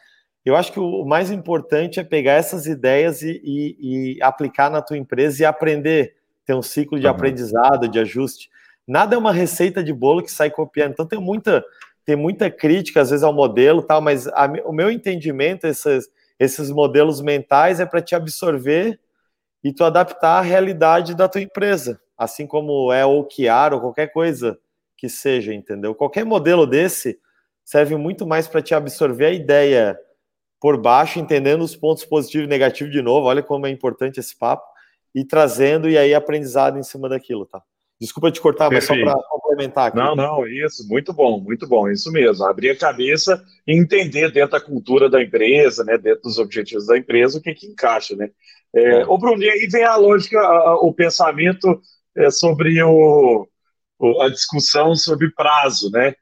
[0.45, 4.83] Eu acho que o mais importante é pegar essas ideias e, e, e aplicar na
[4.83, 7.13] tua empresa e aprender, ter um ciclo de uhum.
[7.13, 8.51] aprendizado, de ajuste.
[8.89, 10.93] Nada é uma receita de bolo que sai copiando.
[10.93, 11.65] Então tem muita,
[12.05, 16.09] tem muita crítica, às vezes, ao modelo, tal, mas a, o meu entendimento, esses,
[16.41, 18.99] esses modelos mentais, é para te absorver
[19.63, 24.13] e tu adaptar à realidade da tua empresa assim como é o Kiara ou qualquer
[24.13, 24.59] coisa
[24.95, 25.95] que seja, entendeu?
[25.95, 27.19] Qualquer modelo desse
[27.65, 29.99] serve muito mais para te absorver a ideia
[30.61, 33.27] por baixo, entendendo os pontos positivos e negativos de novo.
[33.27, 34.67] Olha como é importante esse papo
[35.15, 37.63] e trazendo e aí aprendizado em cima daquilo, tá?
[37.99, 39.03] Desculpa te cortar, Perfeito.
[39.03, 39.97] mas só para complementar aqui.
[39.97, 42.45] Não, não, isso, muito bom, muito bom, isso mesmo.
[42.45, 46.99] Abrir a cabeça e entender dentro da cultura da empresa, né, dentro dos objetivos da
[46.99, 48.31] empresa, o que que encaixa, né?
[48.75, 49.07] É, é.
[49.07, 50.39] Ô, Bruno, e aí vem a lógica,
[50.83, 51.81] o pensamento
[52.21, 53.47] é sobre o,
[54.21, 56.15] a discussão sobre prazo, né?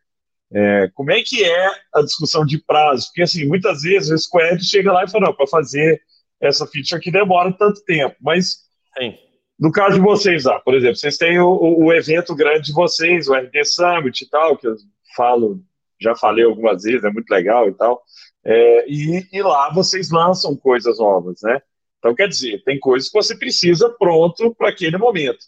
[0.51, 3.07] É, como é que é a discussão de prazo?
[3.09, 6.01] Porque, assim, muitas vezes o Squad chega lá e fala, não, para fazer
[6.40, 8.61] essa feature aqui demora tanto tempo, mas
[8.96, 9.14] Sim.
[9.59, 13.28] no caso de vocês lá, por exemplo, vocês têm o, o, evento grande de vocês,
[13.28, 14.76] o RD Summit e tal, que eu
[15.16, 15.61] falo,
[16.01, 18.01] já falei algumas vezes, é muito legal e tal,
[18.44, 21.61] é, e, e lá vocês lançam coisas novas, né?
[21.99, 25.44] Então, quer dizer, tem coisas que você precisa pronto para aquele momento.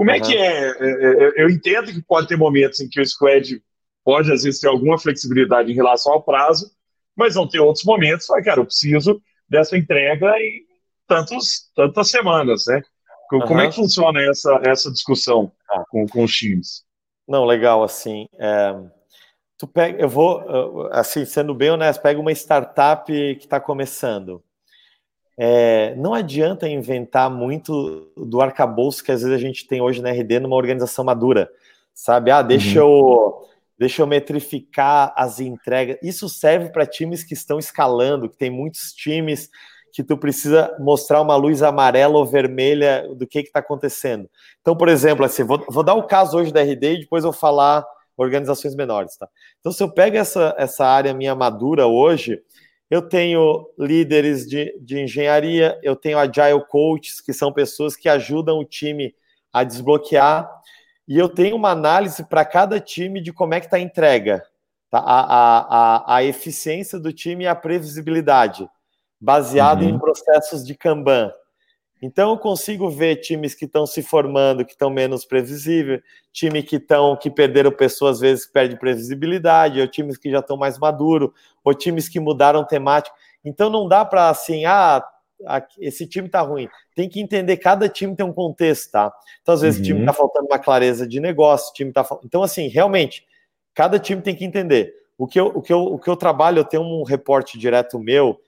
[0.00, 0.16] Como uhum.
[0.16, 0.70] é que é?
[0.70, 1.42] é, é?
[1.42, 3.62] Eu entendo que pode ter momentos em que o squad
[4.02, 6.70] pode, às vezes, ter alguma flexibilidade em relação ao prazo,
[7.14, 10.62] mas vão ter outros momentos, vai, cara, eu preciso dessa entrega em
[11.06, 12.80] tantos, tantas semanas, né?
[13.28, 13.60] Como uhum.
[13.60, 15.84] é que funciona essa, essa discussão ah.
[15.90, 16.82] com, com os times?
[17.28, 18.74] Não, legal, assim, é,
[19.58, 24.42] tu pega, eu vou, assim, sendo bem honesto, pega uma startup que está começando,
[25.42, 30.10] é, não adianta inventar muito do arcabouço que às vezes a gente tem hoje na
[30.10, 31.50] RD numa organização madura,
[31.94, 32.30] sabe?
[32.30, 32.90] Ah, deixa uhum.
[32.90, 35.96] eu deixa eu metrificar as entregas.
[36.02, 39.48] Isso serve para times que estão escalando, que tem muitos times
[39.94, 44.28] que tu precisa mostrar uma luz amarela ou vermelha do que está acontecendo.
[44.60, 47.32] Então, por exemplo, assim, vou, vou, dar o caso hoje da RD e depois eu
[47.32, 49.26] falar organizações menores, tá?
[49.58, 52.42] Então, se eu pego essa, essa área minha madura hoje,
[52.90, 58.58] eu tenho líderes de, de engenharia, eu tenho agile coaches, que são pessoas que ajudam
[58.58, 59.14] o time
[59.52, 60.50] a desbloquear,
[61.06, 64.42] e eu tenho uma análise para cada time de como é que está a entrega,
[64.90, 64.98] tá?
[64.98, 68.68] a, a, a, a, eficiência do time e a previsibilidade,
[69.20, 69.90] baseado uhum.
[69.90, 71.32] em processos de Kanban.
[72.02, 76.00] Então eu consigo ver times que estão se formando, que estão menos previsíveis,
[76.32, 80.56] time que estão que perderam pessoas às vezes perde previsibilidade, ou times que já estão
[80.56, 81.30] mais maduros,
[81.62, 83.14] ou times que mudaram temática.
[83.44, 85.04] Então não dá para assim, ah,
[85.78, 86.68] esse time tá ruim.
[86.94, 89.12] Tem que entender cada time tem um contexto, tá?
[89.42, 89.82] Então às vezes uhum.
[89.82, 93.26] o time tá faltando uma clareza de negócio, o time tá Então assim, realmente,
[93.74, 94.94] cada time tem que entender.
[95.18, 97.98] O que eu, o que eu, o que eu trabalho, eu tenho um reporte direto
[97.98, 98.40] meu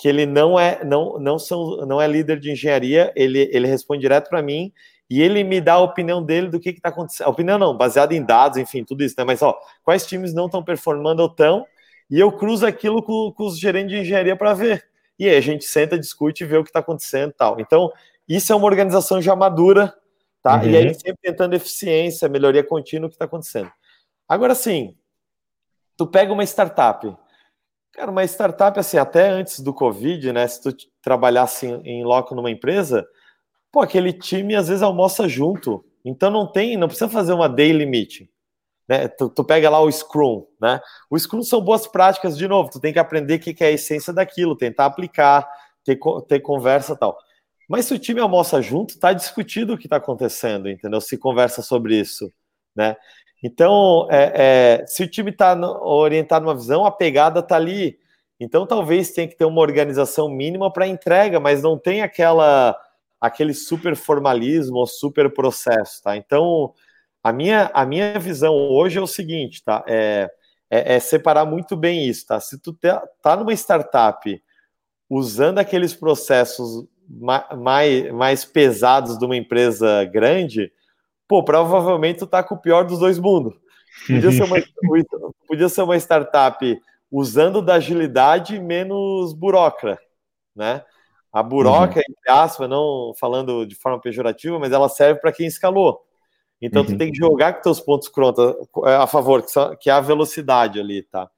[0.00, 4.00] que ele não é não não são não é líder de engenharia, ele ele responde
[4.00, 4.72] direto para mim
[5.10, 7.26] e ele me dá a opinião dele do que está acontecendo.
[7.26, 9.24] A opinião não, baseada em dados, enfim, tudo isso, né?
[9.24, 11.66] Mas ó, quais times não estão performando ou estão,
[12.08, 14.88] e eu cruzo aquilo com, com os gerentes de engenharia para ver.
[15.18, 17.60] E aí a gente senta, discute e vê o que está acontecendo tal.
[17.60, 17.92] Então,
[18.28, 19.92] isso é uma organização já madura,
[20.40, 20.60] tá?
[20.60, 20.70] Uhum.
[20.70, 23.70] E aí sempre tentando eficiência, melhoria contínua o que está acontecendo.
[24.28, 24.96] Agora sim,
[25.96, 27.14] tu pega uma startup
[27.92, 30.46] Cara, uma startup, assim, até antes do Covid, né?
[30.46, 33.06] Se tu trabalhasse em, loco numa empresa,
[33.72, 35.84] pô, aquele time às vezes almoça junto.
[36.04, 38.28] Então não tem, não precisa fazer uma daily meeting.
[38.88, 39.06] Né?
[39.08, 40.80] Tu, tu, pega lá o Scrum, né?
[41.08, 43.68] O Scrum são boas práticas, de novo, tu tem que aprender o que, que é
[43.68, 45.48] a essência daquilo, tentar aplicar,
[45.84, 47.16] ter, ter conversa tal.
[47.68, 51.00] Mas se o time almoça junto, tá discutido o que está acontecendo, entendeu?
[51.00, 52.32] Se conversa sobre isso,
[52.74, 52.96] né?
[53.42, 57.98] Então, é, é, se o time está orientado numa visão, a pegada está ali.
[58.38, 62.76] Então, talvez tenha que ter uma organização mínima para entrega, mas não tem aquela
[63.20, 66.16] aquele super formalismo ou super processo, tá?
[66.16, 66.72] Então,
[67.22, 69.84] A minha, a minha visão hoje é o seguinte, tá?
[69.88, 70.30] É,
[70.70, 72.40] é, é separar muito bem isso, tá?
[72.40, 74.42] Se tu tá, tá numa startup
[75.08, 76.86] usando aqueles processos
[77.56, 80.72] mais, mais pesados de uma empresa grande,
[81.30, 83.54] pô, provavelmente tu tá com o pior dos dois mundos.
[84.04, 84.56] Podia ser uma,
[85.46, 90.02] podia ser uma startup usando da agilidade menos burocrata,
[90.56, 90.84] né?
[91.32, 92.02] A buroca, uhum.
[92.08, 96.00] entre aspas, não falando de forma pejorativa, mas ela serve para quem escalou.
[96.60, 96.88] Então, uhum.
[96.88, 98.56] tu tem que jogar com teus pontos contra,
[98.86, 99.44] é, a favor,
[99.78, 101.30] que é a velocidade ali, tá?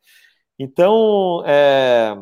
[0.58, 2.16] Então, é,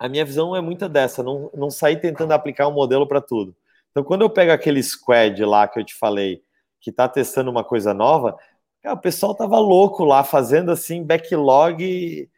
[0.00, 3.54] a minha visão é muita dessa, não, não sair tentando aplicar um modelo para tudo.
[3.92, 6.42] Então, quando eu pego aquele squad lá que eu te falei,
[6.86, 8.38] que está testando uma coisa nova,
[8.84, 12.30] o pessoal tava louco lá, fazendo assim, backlog,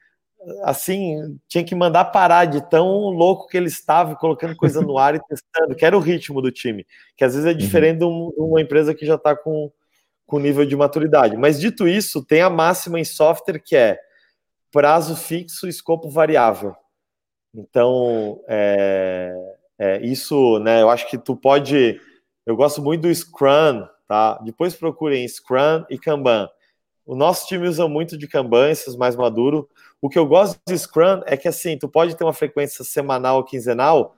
[0.63, 5.15] assim, tinha que mandar parar de tão louco que ele estava, colocando coisa no ar
[5.15, 7.59] e testando, que era o ritmo do time, que às vezes é uhum.
[7.59, 8.31] diferente uhum.
[8.31, 9.71] de uma empresa que já está com,
[10.27, 11.37] com nível de maturidade.
[11.37, 14.01] Mas dito isso, tem a máxima em software que é
[14.73, 16.75] prazo fixo, escopo variável.
[17.55, 19.35] Então, é,
[19.79, 20.81] é, isso, né?
[20.81, 22.01] Eu acho que tu pode.
[22.47, 24.39] Eu gosto muito do Scrum, tá?
[24.43, 26.49] Depois procurem Scrum e Kanban.
[27.07, 29.65] O nosso time usa muito de Kanban, esses mais maduros.
[30.01, 33.37] O que eu gosto de Scrum é que assim, tu pode ter uma frequência semanal
[33.37, 34.17] ou quinzenal,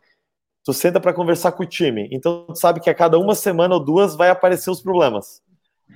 [0.64, 2.09] tu senta para conversar com o time.
[2.12, 5.43] Então, tu sabe que a cada uma semana ou duas vai aparecer os problemas.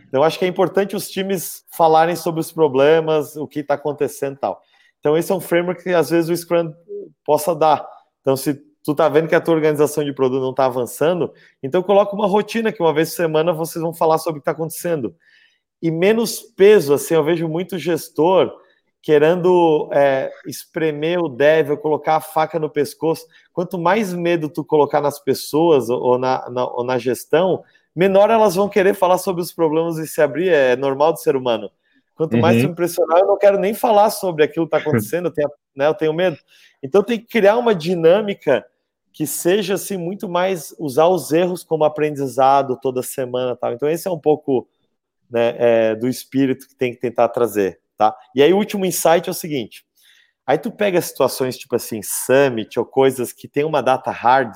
[0.08, 4.36] Então, acho que é importante os times falarem sobre os problemas, o que está acontecendo
[4.36, 4.60] e tal.
[4.98, 6.72] Então, esse é um framework que às vezes o Scrum
[7.24, 7.86] possa dar.
[8.20, 11.32] Então, se tu tá vendo que a tua organização de produto não está avançando,
[11.62, 14.50] então coloca uma rotina que uma vez por semana vocês vão falar sobre o que
[14.50, 15.16] está acontecendo.
[15.80, 18.54] E menos peso, assim, eu vejo muito gestor
[19.02, 23.26] querendo é, espremer o dev ou colocar a faca no pescoço.
[23.52, 27.62] Quanto mais medo tu colocar nas pessoas ou na, na, ou na gestão,
[27.94, 30.48] menor elas vão querer falar sobre os problemas e se abrir.
[30.48, 31.70] É normal do ser humano.
[32.14, 32.70] Quanto mais uhum.
[32.70, 35.94] impressionar, eu não quero nem falar sobre aquilo que está acontecendo, eu tenho, né, eu
[35.94, 36.38] tenho medo.
[36.82, 38.64] Então tem que criar uma dinâmica
[39.14, 43.72] que seja assim muito mais usar os erros como aprendizado toda semana, tal.
[43.72, 44.68] Então esse é um pouco
[45.30, 48.14] né, é, do espírito que tem que tentar trazer, tá?
[48.34, 49.86] E aí o último insight é o seguinte:
[50.46, 54.54] aí tu pega situações tipo assim summit ou coisas que tem uma data hard,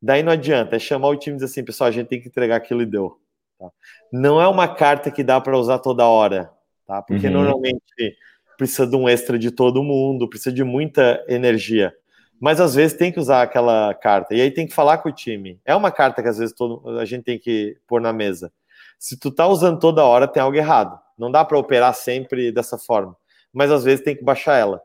[0.00, 2.26] daí não adianta, é chamar o time e dizer assim, pessoal, a gente tem que
[2.26, 3.20] entregar aquilo e deu.
[3.60, 3.70] Tá?
[4.12, 6.50] Não é uma carta que dá para usar toda hora
[6.92, 7.02] tá?
[7.02, 7.32] Porque uhum.
[7.32, 8.16] normalmente
[8.58, 11.94] precisa de um extra de todo mundo, precisa de muita energia.
[12.42, 14.34] Mas às vezes tem que usar aquela carta.
[14.34, 15.60] E aí tem que falar com o time.
[15.64, 18.52] É uma carta que às vezes todo, a gente tem que pôr na mesa.
[18.98, 20.98] Se tu tá usando toda hora, tem algo errado.
[21.16, 23.16] Não dá para operar sempre dessa forma.
[23.52, 24.82] Mas às vezes tem que baixar ela.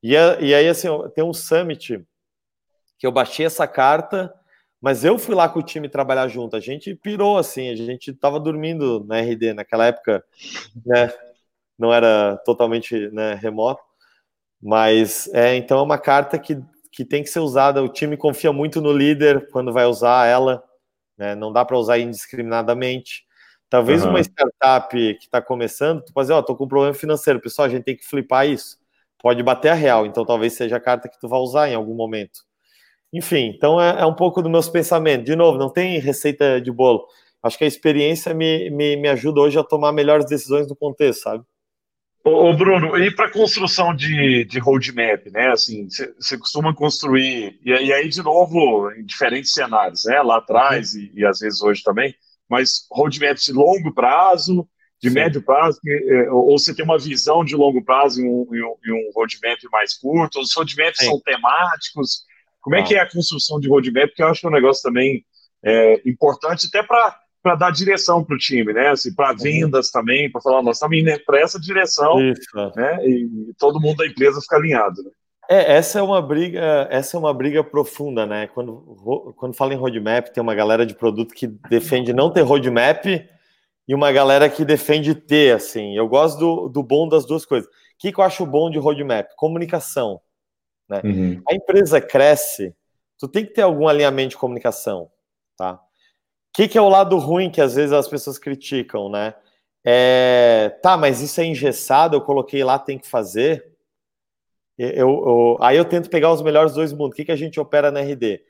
[0.00, 2.06] E, e aí, assim, tem um summit
[2.96, 4.32] que eu baixei essa carta,
[4.80, 6.54] mas eu fui lá com o time trabalhar junto.
[6.54, 10.24] A gente pirou, assim, a gente tava dormindo na RD naquela época,
[10.86, 11.12] né?
[11.76, 13.82] não era totalmente né, remoto,
[14.62, 16.62] mas é então é uma carta que,
[16.92, 17.82] que tem que ser usada.
[17.82, 20.62] O time confia muito no líder quando vai usar ela,
[21.16, 23.24] né, não dá para usar indiscriminadamente.
[23.70, 24.10] Talvez uhum.
[24.10, 27.40] uma startup que está começando, tu pode dizer, ó, oh, tô com um problema financeiro,
[27.40, 28.78] pessoal, a gente tem que flipar isso.
[29.18, 31.94] Pode bater a real, então talvez seja a carta que tu vai usar em algum
[31.94, 32.40] momento.
[33.12, 35.24] Enfim, então é, é um pouco dos meus pensamentos.
[35.24, 37.06] De novo, não tem receita de bolo.
[37.42, 41.22] Acho que a experiência me, me, me ajuda hoje a tomar melhores decisões no contexto,
[41.22, 41.44] sabe?
[42.24, 45.48] Ô, Bruno, e para construção de, de roadmap, né?
[45.48, 50.22] Assim, você costuma construir, e, e, aí, de novo, em diferentes cenários, né?
[50.22, 51.00] Lá atrás uhum.
[51.00, 52.14] e, e, às vezes hoje também,
[52.48, 54.68] mas roadmaps de longo prazo,
[55.02, 55.14] de Sim.
[55.16, 58.76] médio prazo, é, ou você tem uma visão de longo prazo e um, e um,
[58.84, 61.06] e um roadmap mais curto, os roadmaps Sim.
[61.06, 62.24] são temáticos.
[62.60, 62.84] Como é ah.
[62.84, 64.14] que é a construção de roadmap?
[64.14, 65.24] Que eu acho que é um negócio também
[65.64, 68.88] é, importante até para para dar direção para o time, né?
[68.88, 72.72] Assim, para vendas também, para falar, nós estamos indo para essa direção, Isso.
[72.76, 72.98] né?
[73.06, 75.02] E todo mundo da empresa fica alinhado.
[75.02, 75.10] Né?
[75.50, 78.46] É, essa é uma briga, essa é uma briga profunda, né?
[78.46, 83.04] Quando, quando fala em roadmap, tem uma galera de produto que defende não ter roadmap
[83.06, 85.96] e uma galera que defende ter, assim.
[85.96, 87.68] Eu gosto do, do bom das duas coisas.
[87.68, 89.28] O que, que eu acho bom de roadmap?
[89.36, 90.20] Comunicação.
[90.88, 91.00] Né?
[91.04, 91.42] Uhum.
[91.48, 92.74] A empresa cresce,
[93.18, 95.10] tu tem que ter algum alinhamento de comunicação,
[95.56, 95.80] tá?
[96.52, 99.34] Que, que é o lado ruim que às vezes as pessoas criticam, né?
[99.84, 103.72] É, tá, mas isso é engessado, eu coloquei lá, tem que fazer.
[104.78, 107.12] Eu, eu, aí eu tento pegar os melhores dois mundos.
[107.12, 108.42] O que, que a gente opera na RD?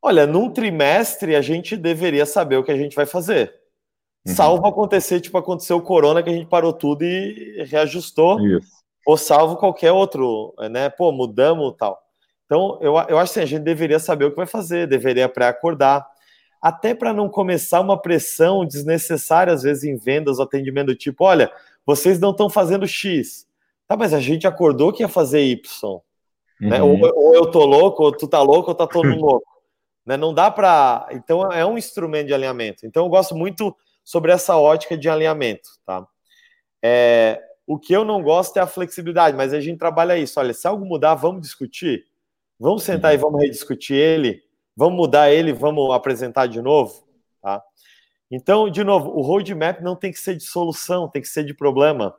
[0.00, 3.54] Olha, num trimestre a gente deveria saber o que a gente vai fazer.
[4.26, 4.34] Uhum.
[4.34, 8.40] Salvo acontecer, tipo, aconteceu o corona que a gente parou tudo e reajustou.
[8.40, 8.82] Isso.
[9.06, 10.88] Ou salvo qualquer outro, né?
[10.88, 12.00] Pô, mudamos tal.
[12.46, 15.28] Então, eu, eu acho que assim, a gente deveria saber o que vai fazer, deveria
[15.28, 16.06] pré-acordar.
[16.62, 21.52] Até para não começar uma pressão desnecessária, às vezes, em vendas, atendimento, tipo, olha,
[21.84, 23.48] vocês não estão fazendo X.
[23.88, 26.00] Tá, mas a gente acordou que ia fazer Y.
[26.60, 26.80] Né?
[26.80, 27.00] Uhum.
[27.02, 29.62] Ou, ou, eu tô louco, ou tu tá louco, ou tá todo mundo louco.
[30.06, 30.16] Né?
[30.16, 31.08] Não dá para.
[31.10, 32.86] Então, é um instrumento de alinhamento.
[32.86, 36.06] Então, eu gosto muito sobre essa ótica de alinhamento, tá?
[36.80, 40.38] É, o que eu não gosto é a flexibilidade, mas a gente trabalha isso.
[40.38, 42.04] Olha, se algo mudar, vamos discutir.
[42.58, 43.18] Vamos sentar uhum.
[43.18, 47.06] e vamos rediscutir ele Vamos mudar ele, vamos apresentar de novo,
[47.40, 47.62] tá?
[48.30, 51.52] Então, de novo, o roadmap não tem que ser de solução, tem que ser de
[51.52, 52.14] problema.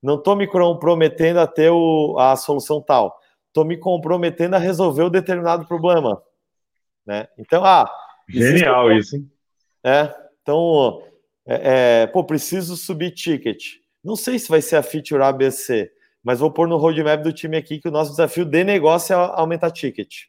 [0.00, 3.18] Não estou me comprometendo a ter o, a solução tal.
[3.48, 6.22] Estou me comprometendo a resolver o um determinado problema.
[7.04, 7.26] Né?
[7.36, 7.90] Então, ah.
[8.28, 9.28] Genial isso, hein?
[9.82, 11.02] É, então,
[11.44, 13.64] é, é, pô, preciso subir ticket.
[14.04, 15.90] Não sei se vai ser a feature ABC,
[16.22, 19.16] mas vou pôr no roadmap do time aqui que o nosso desafio de negócio é
[19.16, 20.26] aumentar ticket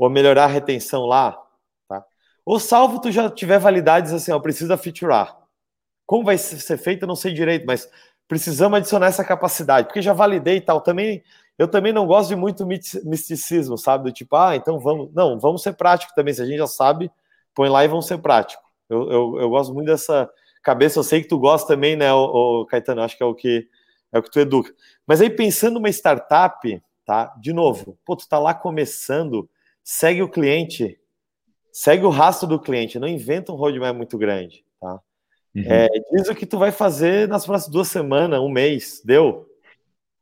[0.00, 1.38] ou melhorar a retenção lá,
[1.86, 2.02] tá?
[2.44, 5.36] Ou salvo tu já tiver validades assim, ó, precisa featurear.
[6.06, 7.88] Como vai ser feito, eu não sei direito, mas
[8.26, 10.80] precisamos adicionar essa capacidade, porque já validei e tal.
[10.80, 11.22] Também
[11.58, 14.04] eu também não gosto de muito misticismo, sabe?
[14.04, 15.12] Do tipo, ah, então vamos.
[15.12, 16.32] Não, vamos ser prático também.
[16.32, 17.10] Se a gente já sabe,
[17.54, 18.62] põe lá e vamos ser prático.
[18.88, 20.30] Eu, eu, eu gosto muito dessa
[20.62, 20.98] cabeça.
[20.98, 23.02] Eu sei que tu gosta também, né, o, o Caetano?
[23.02, 23.68] Acho que é o que
[24.10, 24.72] é o que tu educa.
[25.06, 27.34] Mas aí pensando numa startup, tá?
[27.38, 29.46] De novo, pô, tu tá lá começando
[29.92, 30.96] segue o cliente,
[31.72, 35.00] segue o rastro do cliente, não inventa um roadmap muito grande, tá?
[35.52, 35.64] Uhum.
[35.66, 39.50] É, diz o que tu vai fazer nas próximas duas semanas, um mês, deu?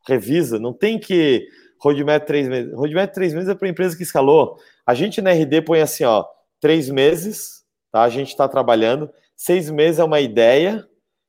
[0.06, 1.46] Revisa, não tem que
[1.78, 2.72] roadmap três meses.
[2.72, 4.58] Roadmap três meses é para empresa que escalou.
[4.86, 6.24] A gente na RD põe assim, ó,
[6.58, 7.62] três meses,
[7.92, 8.04] tá?
[8.04, 10.82] A gente está trabalhando, seis meses é uma ideia,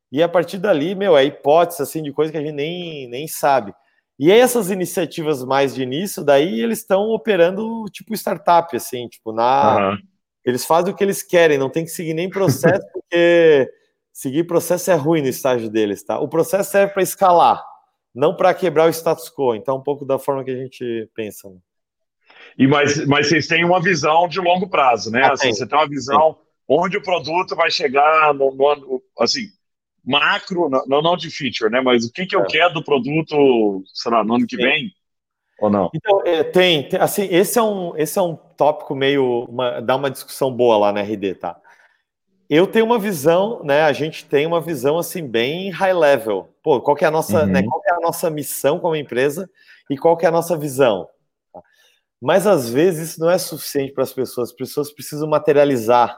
[0.09, 3.27] e a partir dali, meu, é hipótese assim de coisa que a gente nem, nem
[3.27, 3.75] sabe.
[4.19, 9.91] E essas iniciativas mais de início, daí eles estão operando tipo startup, assim, tipo, na.
[9.91, 9.97] Uhum.
[10.43, 13.71] Eles fazem o que eles querem, não tem que seguir nem processo, porque
[14.11, 16.19] seguir processo é ruim no estágio deles, tá?
[16.19, 17.63] O processo serve para escalar,
[18.13, 19.55] não para quebrar o status quo.
[19.55, 21.49] Então, um pouco da forma que a gente pensa.
[21.49, 21.57] Né?
[22.57, 25.23] E mas, mas vocês têm uma visão de longo prazo, né?
[25.23, 25.53] Ah, assim.
[25.53, 26.45] Você tem uma visão Sim.
[26.67, 29.47] onde o produto vai chegar no, no, assim,
[30.05, 31.81] macro, não, não de feature, né?
[31.81, 32.45] Mas o que, que eu é.
[32.45, 34.63] quero do produto, sei lá, no ano que Sim.
[34.63, 34.93] vem?
[35.59, 35.89] Ou não?
[35.93, 39.95] Então, é, tem, tem, assim, esse é um, esse é um tópico meio, uma, dá
[39.95, 41.59] uma discussão boa lá na RD, tá?
[42.49, 43.83] Eu tenho uma visão, né?
[43.83, 46.49] A gente tem uma visão assim bem high level.
[46.63, 47.51] Pô, qual é a nossa, né, uhum.
[47.51, 49.47] né, qual é a nossa missão como empresa
[49.89, 51.07] e qual é a nossa visão?
[51.53, 51.61] Tá?
[52.19, 54.49] Mas às vezes isso não é suficiente para as pessoas.
[54.49, 56.17] As pessoas precisam materializar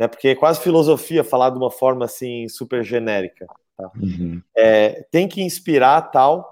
[0.00, 0.08] né?
[0.08, 3.46] Porque é quase filosofia falar de uma forma assim super genérica.
[3.76, 3.90] Tá?
[3.96, 4.42] Uhum.
[4.56, 6.48] É, tem que inspirar tal,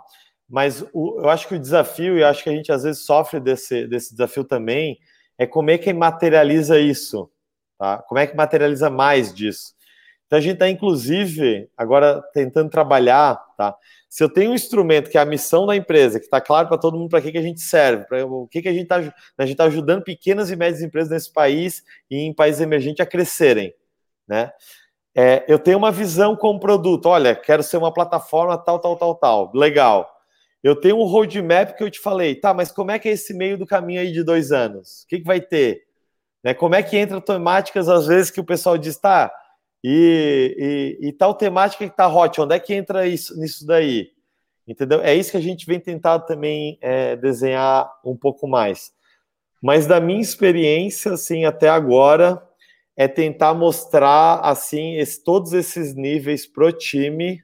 [0.46, 3.40] mas o, eu acho que o desafio, e acho que a gente às vezes sofre
[3.40, 4.98] desse, desse desafio também,
[5.38, 7.30] é como é que materializa isso,
[7.78, 7.98] tá?
[8.06, 9.74] Como é que materializa mais disso?
[10.28, 13.74] Então a gente está, inclusive, agora tentando trabalhar, tá?
[14.10, 16.76] Se eu tenho um instrumento que é a missão da empresa, que está claro para
[16.76, 18.96] todo mundo para que, que a gente serve, para o que, que a gente está
[19.38, 23.06] a gente tá ajudando pequenas e médias empresas nesse país e em países emergentes a
[23.06, 23.74] crescerem,
[24.28, 24.52] né?
[25.16, 28.96] É, eu tenho uma visão com o produto, olha, quero ser uma plataforma tal, tal,
[28.96, 30.08] tal, tal, legal.
[30.62, 33.32] Eu tenho um roadmap que eu te falei, tá, mas como é que é esse
[33.32, 35.04] meio do caminho aí de dois anos?
[35.04, 35.84] O que, que vai ter?
[36.44, 39.32] Né, como é que entra temáticas, às vezes, que o pessoal diz, tá,
[39.82, 44.10] e, e, e tal temática que está hot, onde é que entra isso nisso daí?
[44.66, 45.00] Entendeu?
[45.00, 48.92] É isso que a gente vem tentado também é, desenhar um pouco mais.
[49.62, 52.42] Mas da minha experiência, assim, até agora,
[52.96, 57.42] é tentar mostrar, assim, esse, todos esses níveis pro time,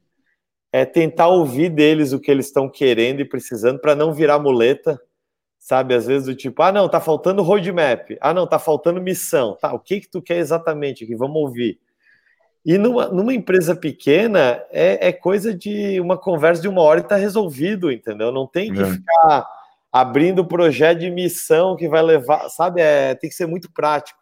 [0.72, 5.00] é tentar ouvir deles o que eles estão querendo e precisando para não virar muleta,
[5.58, 5.94] sabe?
[5.94, 9.72] Às vezes do tipo, ah, não, tá faltando roadmap, ah, não, tá faltando missão, tá?
[9.72, 11.14] O que que tu quer exatamente aqui?
[11.14, 11.80] Vamos ouvir.
[12.64, 17.02] E numa, numa empresa pequena, é, é, coisa de uma conversa de uma hora e
[17.02, 18.32] está resolvido, entendeu?
[18.32, 18.86] Não tem que é.
[18.86, 19.46] ficar
[19.92, 22.80] abrindo projeto de missão que vai levar, sabe?
[22.80, 24.18] É, tem que ser muito prático.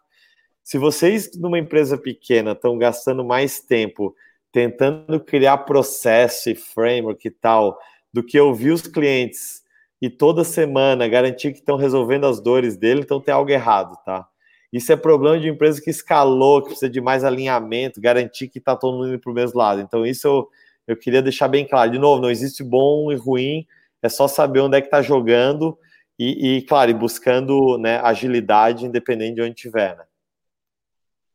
[0.61, 4.13] Se vocês, numa empresa pequena, estão gastando mais tempo
[4.51, 7.79] tentando criar processo e framework e tal,
[8.13, 9.63] do que ouvir os clientes
[9.99, 14.27] e toda semana garantir que estão resolvendo as dores dele, então tem algo errado, tá?
[14.73, 18.75] Isso é problema de empresa que escalou, que precisa de mais alinhamento, garantir que está
[18.75, 19.79] todo mundo indo para o mesmo lado.
[19.79, 20.49] Então, isso eu,
[20.87, 21.91] eu queria deixar bem claro.
[21.91, 23.67] De novo, não existe bom e ruim,
[24.01, 25.77] é só saber onde é que está jogando
[26.17, 29.95] e, e, claro, e buscando né, agilidade, independente de onde estiver.
[29.95, 30.05] Né?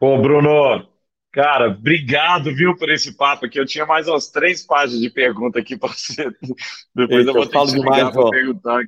[0.01, 0.89] Bom, Bruno,
[1.31, 3.61] cara, obrigado, viu, por esse papo aqui.
[3.61, 6.29] Eu tinha mais umas três páginas de pergunta aqui para você.
[6.93, 8.81] Depois Eita, eu vou ter que te ligar para perguntar.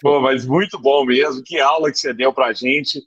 [0.00, 1.40] Pô, mas muito bom mesmo.
[1.44, 3.00] Que aula que você deu para gente.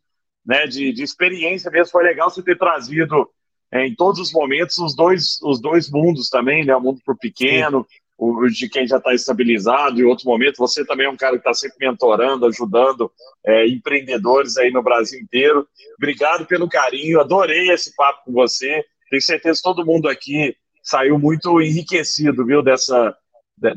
[0.46, 1.92] Né, de, de experiência mesmo.
[1.92, 3.30] Foi legal você ter trazido
[3.72, 6.76] é, em todos os momentos os dois, os dois mundos também, né?
[6.76, 7.86] O mundo para o pequeno,
[8.18, 10.58] o de quem já está estabilizado, e outro momento.
[10.58, 13.12] Você também é um cara que está sempre mentorando, ajudando
[13.46, 15.68] é, empreendedores aí no Brasil inteiro.
[15.98, 18.84] Obrigado pelo carinho, adorei esse papo com você.
[19.10, 23.16] Tenho certeza que todo mundo aqui saiu muito enriquecido, viu, dessa,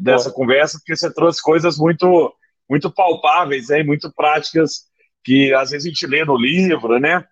[0.00, 2.32] dessa conversa, porque você trouxe coisas muito,
[2.68, 4.87] muito palpáveis, hein, muito práticas
[5.24, 7.24] que às vezes a gente lê no livro, né?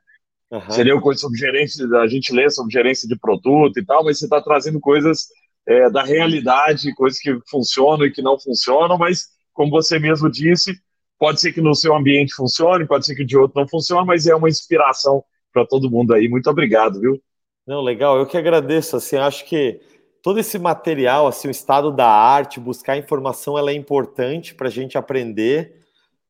[0.51, 0.61] Uhum.
[0.61, 4.19] Você leu coisas sobre gerência, a gente lê sobre gerência de produto e tal, mas
[4.19, 5.27] você está trazendo coisas
[5.67, 10.73] é, da realidade, coisas que funcionam e que não funcionam, mas como você mesmo disse,
[11.19, 14.27] pode ser que no seu ambiente funcione, pode ser que de outro não funcione, mas
[14.27, 16.29] é uma inspiração para todo mundo aí.
[16.29, 17.21] Muito obrigado, viu?
[17.67, 18.19] Não, legal.
[18.19, 18.97] Eu que agradeço.
[18.97, 19.81] Assim, acho que
[20.23, 24.71] todo esse material, assim, o estado da arte, buscar informação, ela é importante para a
[24.71, 25.81] gente aprender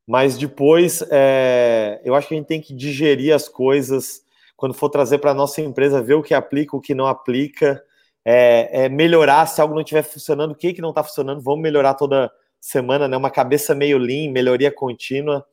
[0.06, 4.24] mas depois é, eu acho que a gente tem que digerir as coisas
[4.56, 7.82] quando for trazer para a nossa empresa, ver o que aplica, o que não aplica,
[8.24, 11.60] é, é melhorar se algo não estiver funcionando, o que, que não está funcionando, vamos
[11.60, 13.16] melhorar toda semana, né?
[13.16, 15.44] Uma cabeça meio lean, melhoria contínua.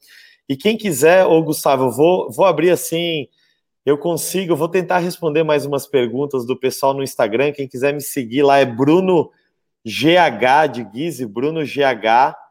[0.48, 3.28] E quem quiser, ô Gustavo, eu vou, vou abrir assim,
[3.86, 7.52] eu consigo, eu vou tentar responder mais umas perguntas do pessoal no Instagram.
[7.52, 9.30] Quem quiser me seguir lá é Bruno
[9.86, 12.43] GH de Guise, Bruno GH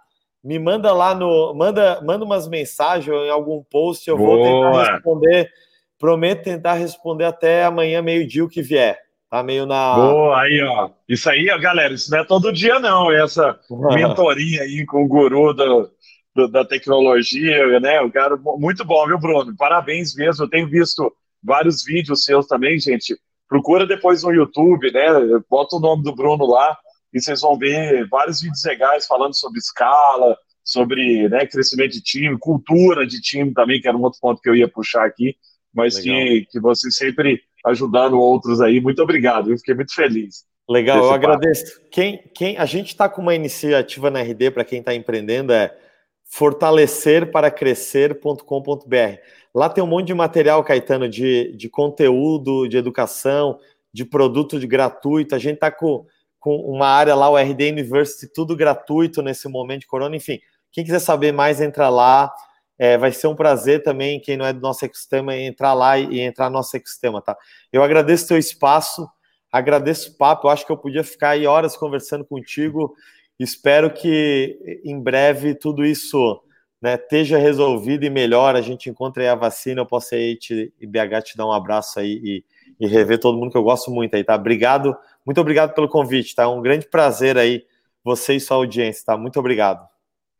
[0.43, 1.55] me manda lá no.
[1.55, 4.36] Manda, manda umas mensagens em algum post, eu Boa.
[4.36, 5.51] vou tentar responder.
[5.99, 8.99] Prometo tentar responder até amanhã, meio-dia, o que vier.
[9.30, 9.95] Tá meio na.
[9.95, 10.90] Boa, aí, ó.
[11.09, 13.11] Isso aí, ó, galera, isso não é todo dia, não.
[13.12, 13.59] Essa
[13.95, 15.90] mentoria aí com o guru do,
[16.34, 18.01] do, da tecnologia, né?
[18.01, 19.55] O cara, muito bom, viu, Bruno?
[19.57, 20.45] Parabéns mesmo.
[20.45, 21.11] Eu tenho visto
[21.43, 23.16] vários vídeos seus também, gente.
[23.49, 25.09] Procura depois no YouTube, né?
[25.49, 26.76] Bota o nome do Bruno lá
[27.12, 32.38] e vocês vão ver vários vídeos legais falando sobre escala, sobre né, crescimento de time,
[32.38, 35.36] cultura de time também, que era um outro ponto que eu ia puxar aqui,
[35.74, 38.80] mas que, que você sempre ajudando outros aí.
[38.80, 40.44] Muito obrigado, eu fiquei muito feliz.
[40.68, 41.80] Legal, eu agradeço.
[41.90, 45.76] Quem, quem, a gente está com uma iniciativa na RD para quem está empreendendo é
[46.24, 49.18] fortalecerparacrescer.com.br.
[49.54, 53.58] Lá tem um monte de material, Caetano, de, de conteúdo, de educação,
[53.92, 55.34] de produto de gratuito.
[55.34, 56.06] A gente está com
[56.43, 60.16] com uma área lá, o RD University, tudo gratuito nesse momento de corona.
[60.16, 60.40] Enfim,
[60.72, 62.34] quem quiser saber mais, entra lá.
[62.76, 66.14] É, vai ser um prazer também, quem não é do nosso ecossistema, entrar lá e,
[66.14, 67.36] e entrar no nosso ecossistema, tá?
[67.72, 69.09] Eu agradeço teu espaço,
[69.53, 72.93] agradeço o papo, eu acho que eu podia ficar aí horas conversando contigo.
[73.38, 76.43] Espero que em breve tudo isso
[76.80, 81.22] né, esteja resolvido e melhor, a gente encontre a vacina, eu possa aí te, BH
[81.24, 82.45] te dar um abraço aí e,
[82.80, 84.34] e rever todo mundo que eu gosto muito aí, tá?
[84.34, 86.49] Obrigado muito obrigado pelo convite, tá?
[86.49, 87.64] Um grande prazer aí,
[88.05, 89.16] você e sua audiência, tá?
[89.16, 89.87] Muito obrigado.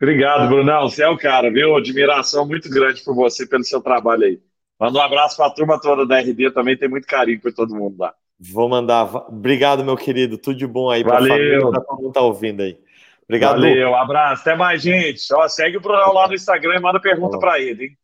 [0.01, 0.89] Obrigado, Brunão.
[0.89, 1.77] Você é o cara, viu?
[1.77, 4.41] Admiração muito grande por você, pelo seu trabalho aí.
[4.79, 7.75] Manda um abraço para a turma toda da RD, também tem muito carinho por todo
[7.75, 8.13] mundo lá.
[8.37, 9.15] Vou mandar.
[9.29, 10.37] Obrigado, meu querido.
[10.37, 12.77] Tudo de bom aí para todo mundo tá ouvindo aí.
[13.25, 13.61] Obrigado.
[13.61, 13.95] Valeu, Lu.
[13.95, 14.43] abraço.
[14.43, 15.33] Até mais, gente.
[15.33, 17.99] Ó, segue o Brunão lá no Instagram e manda pergunta para ele, hein?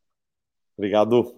[0.77, 1.38] Obrigado.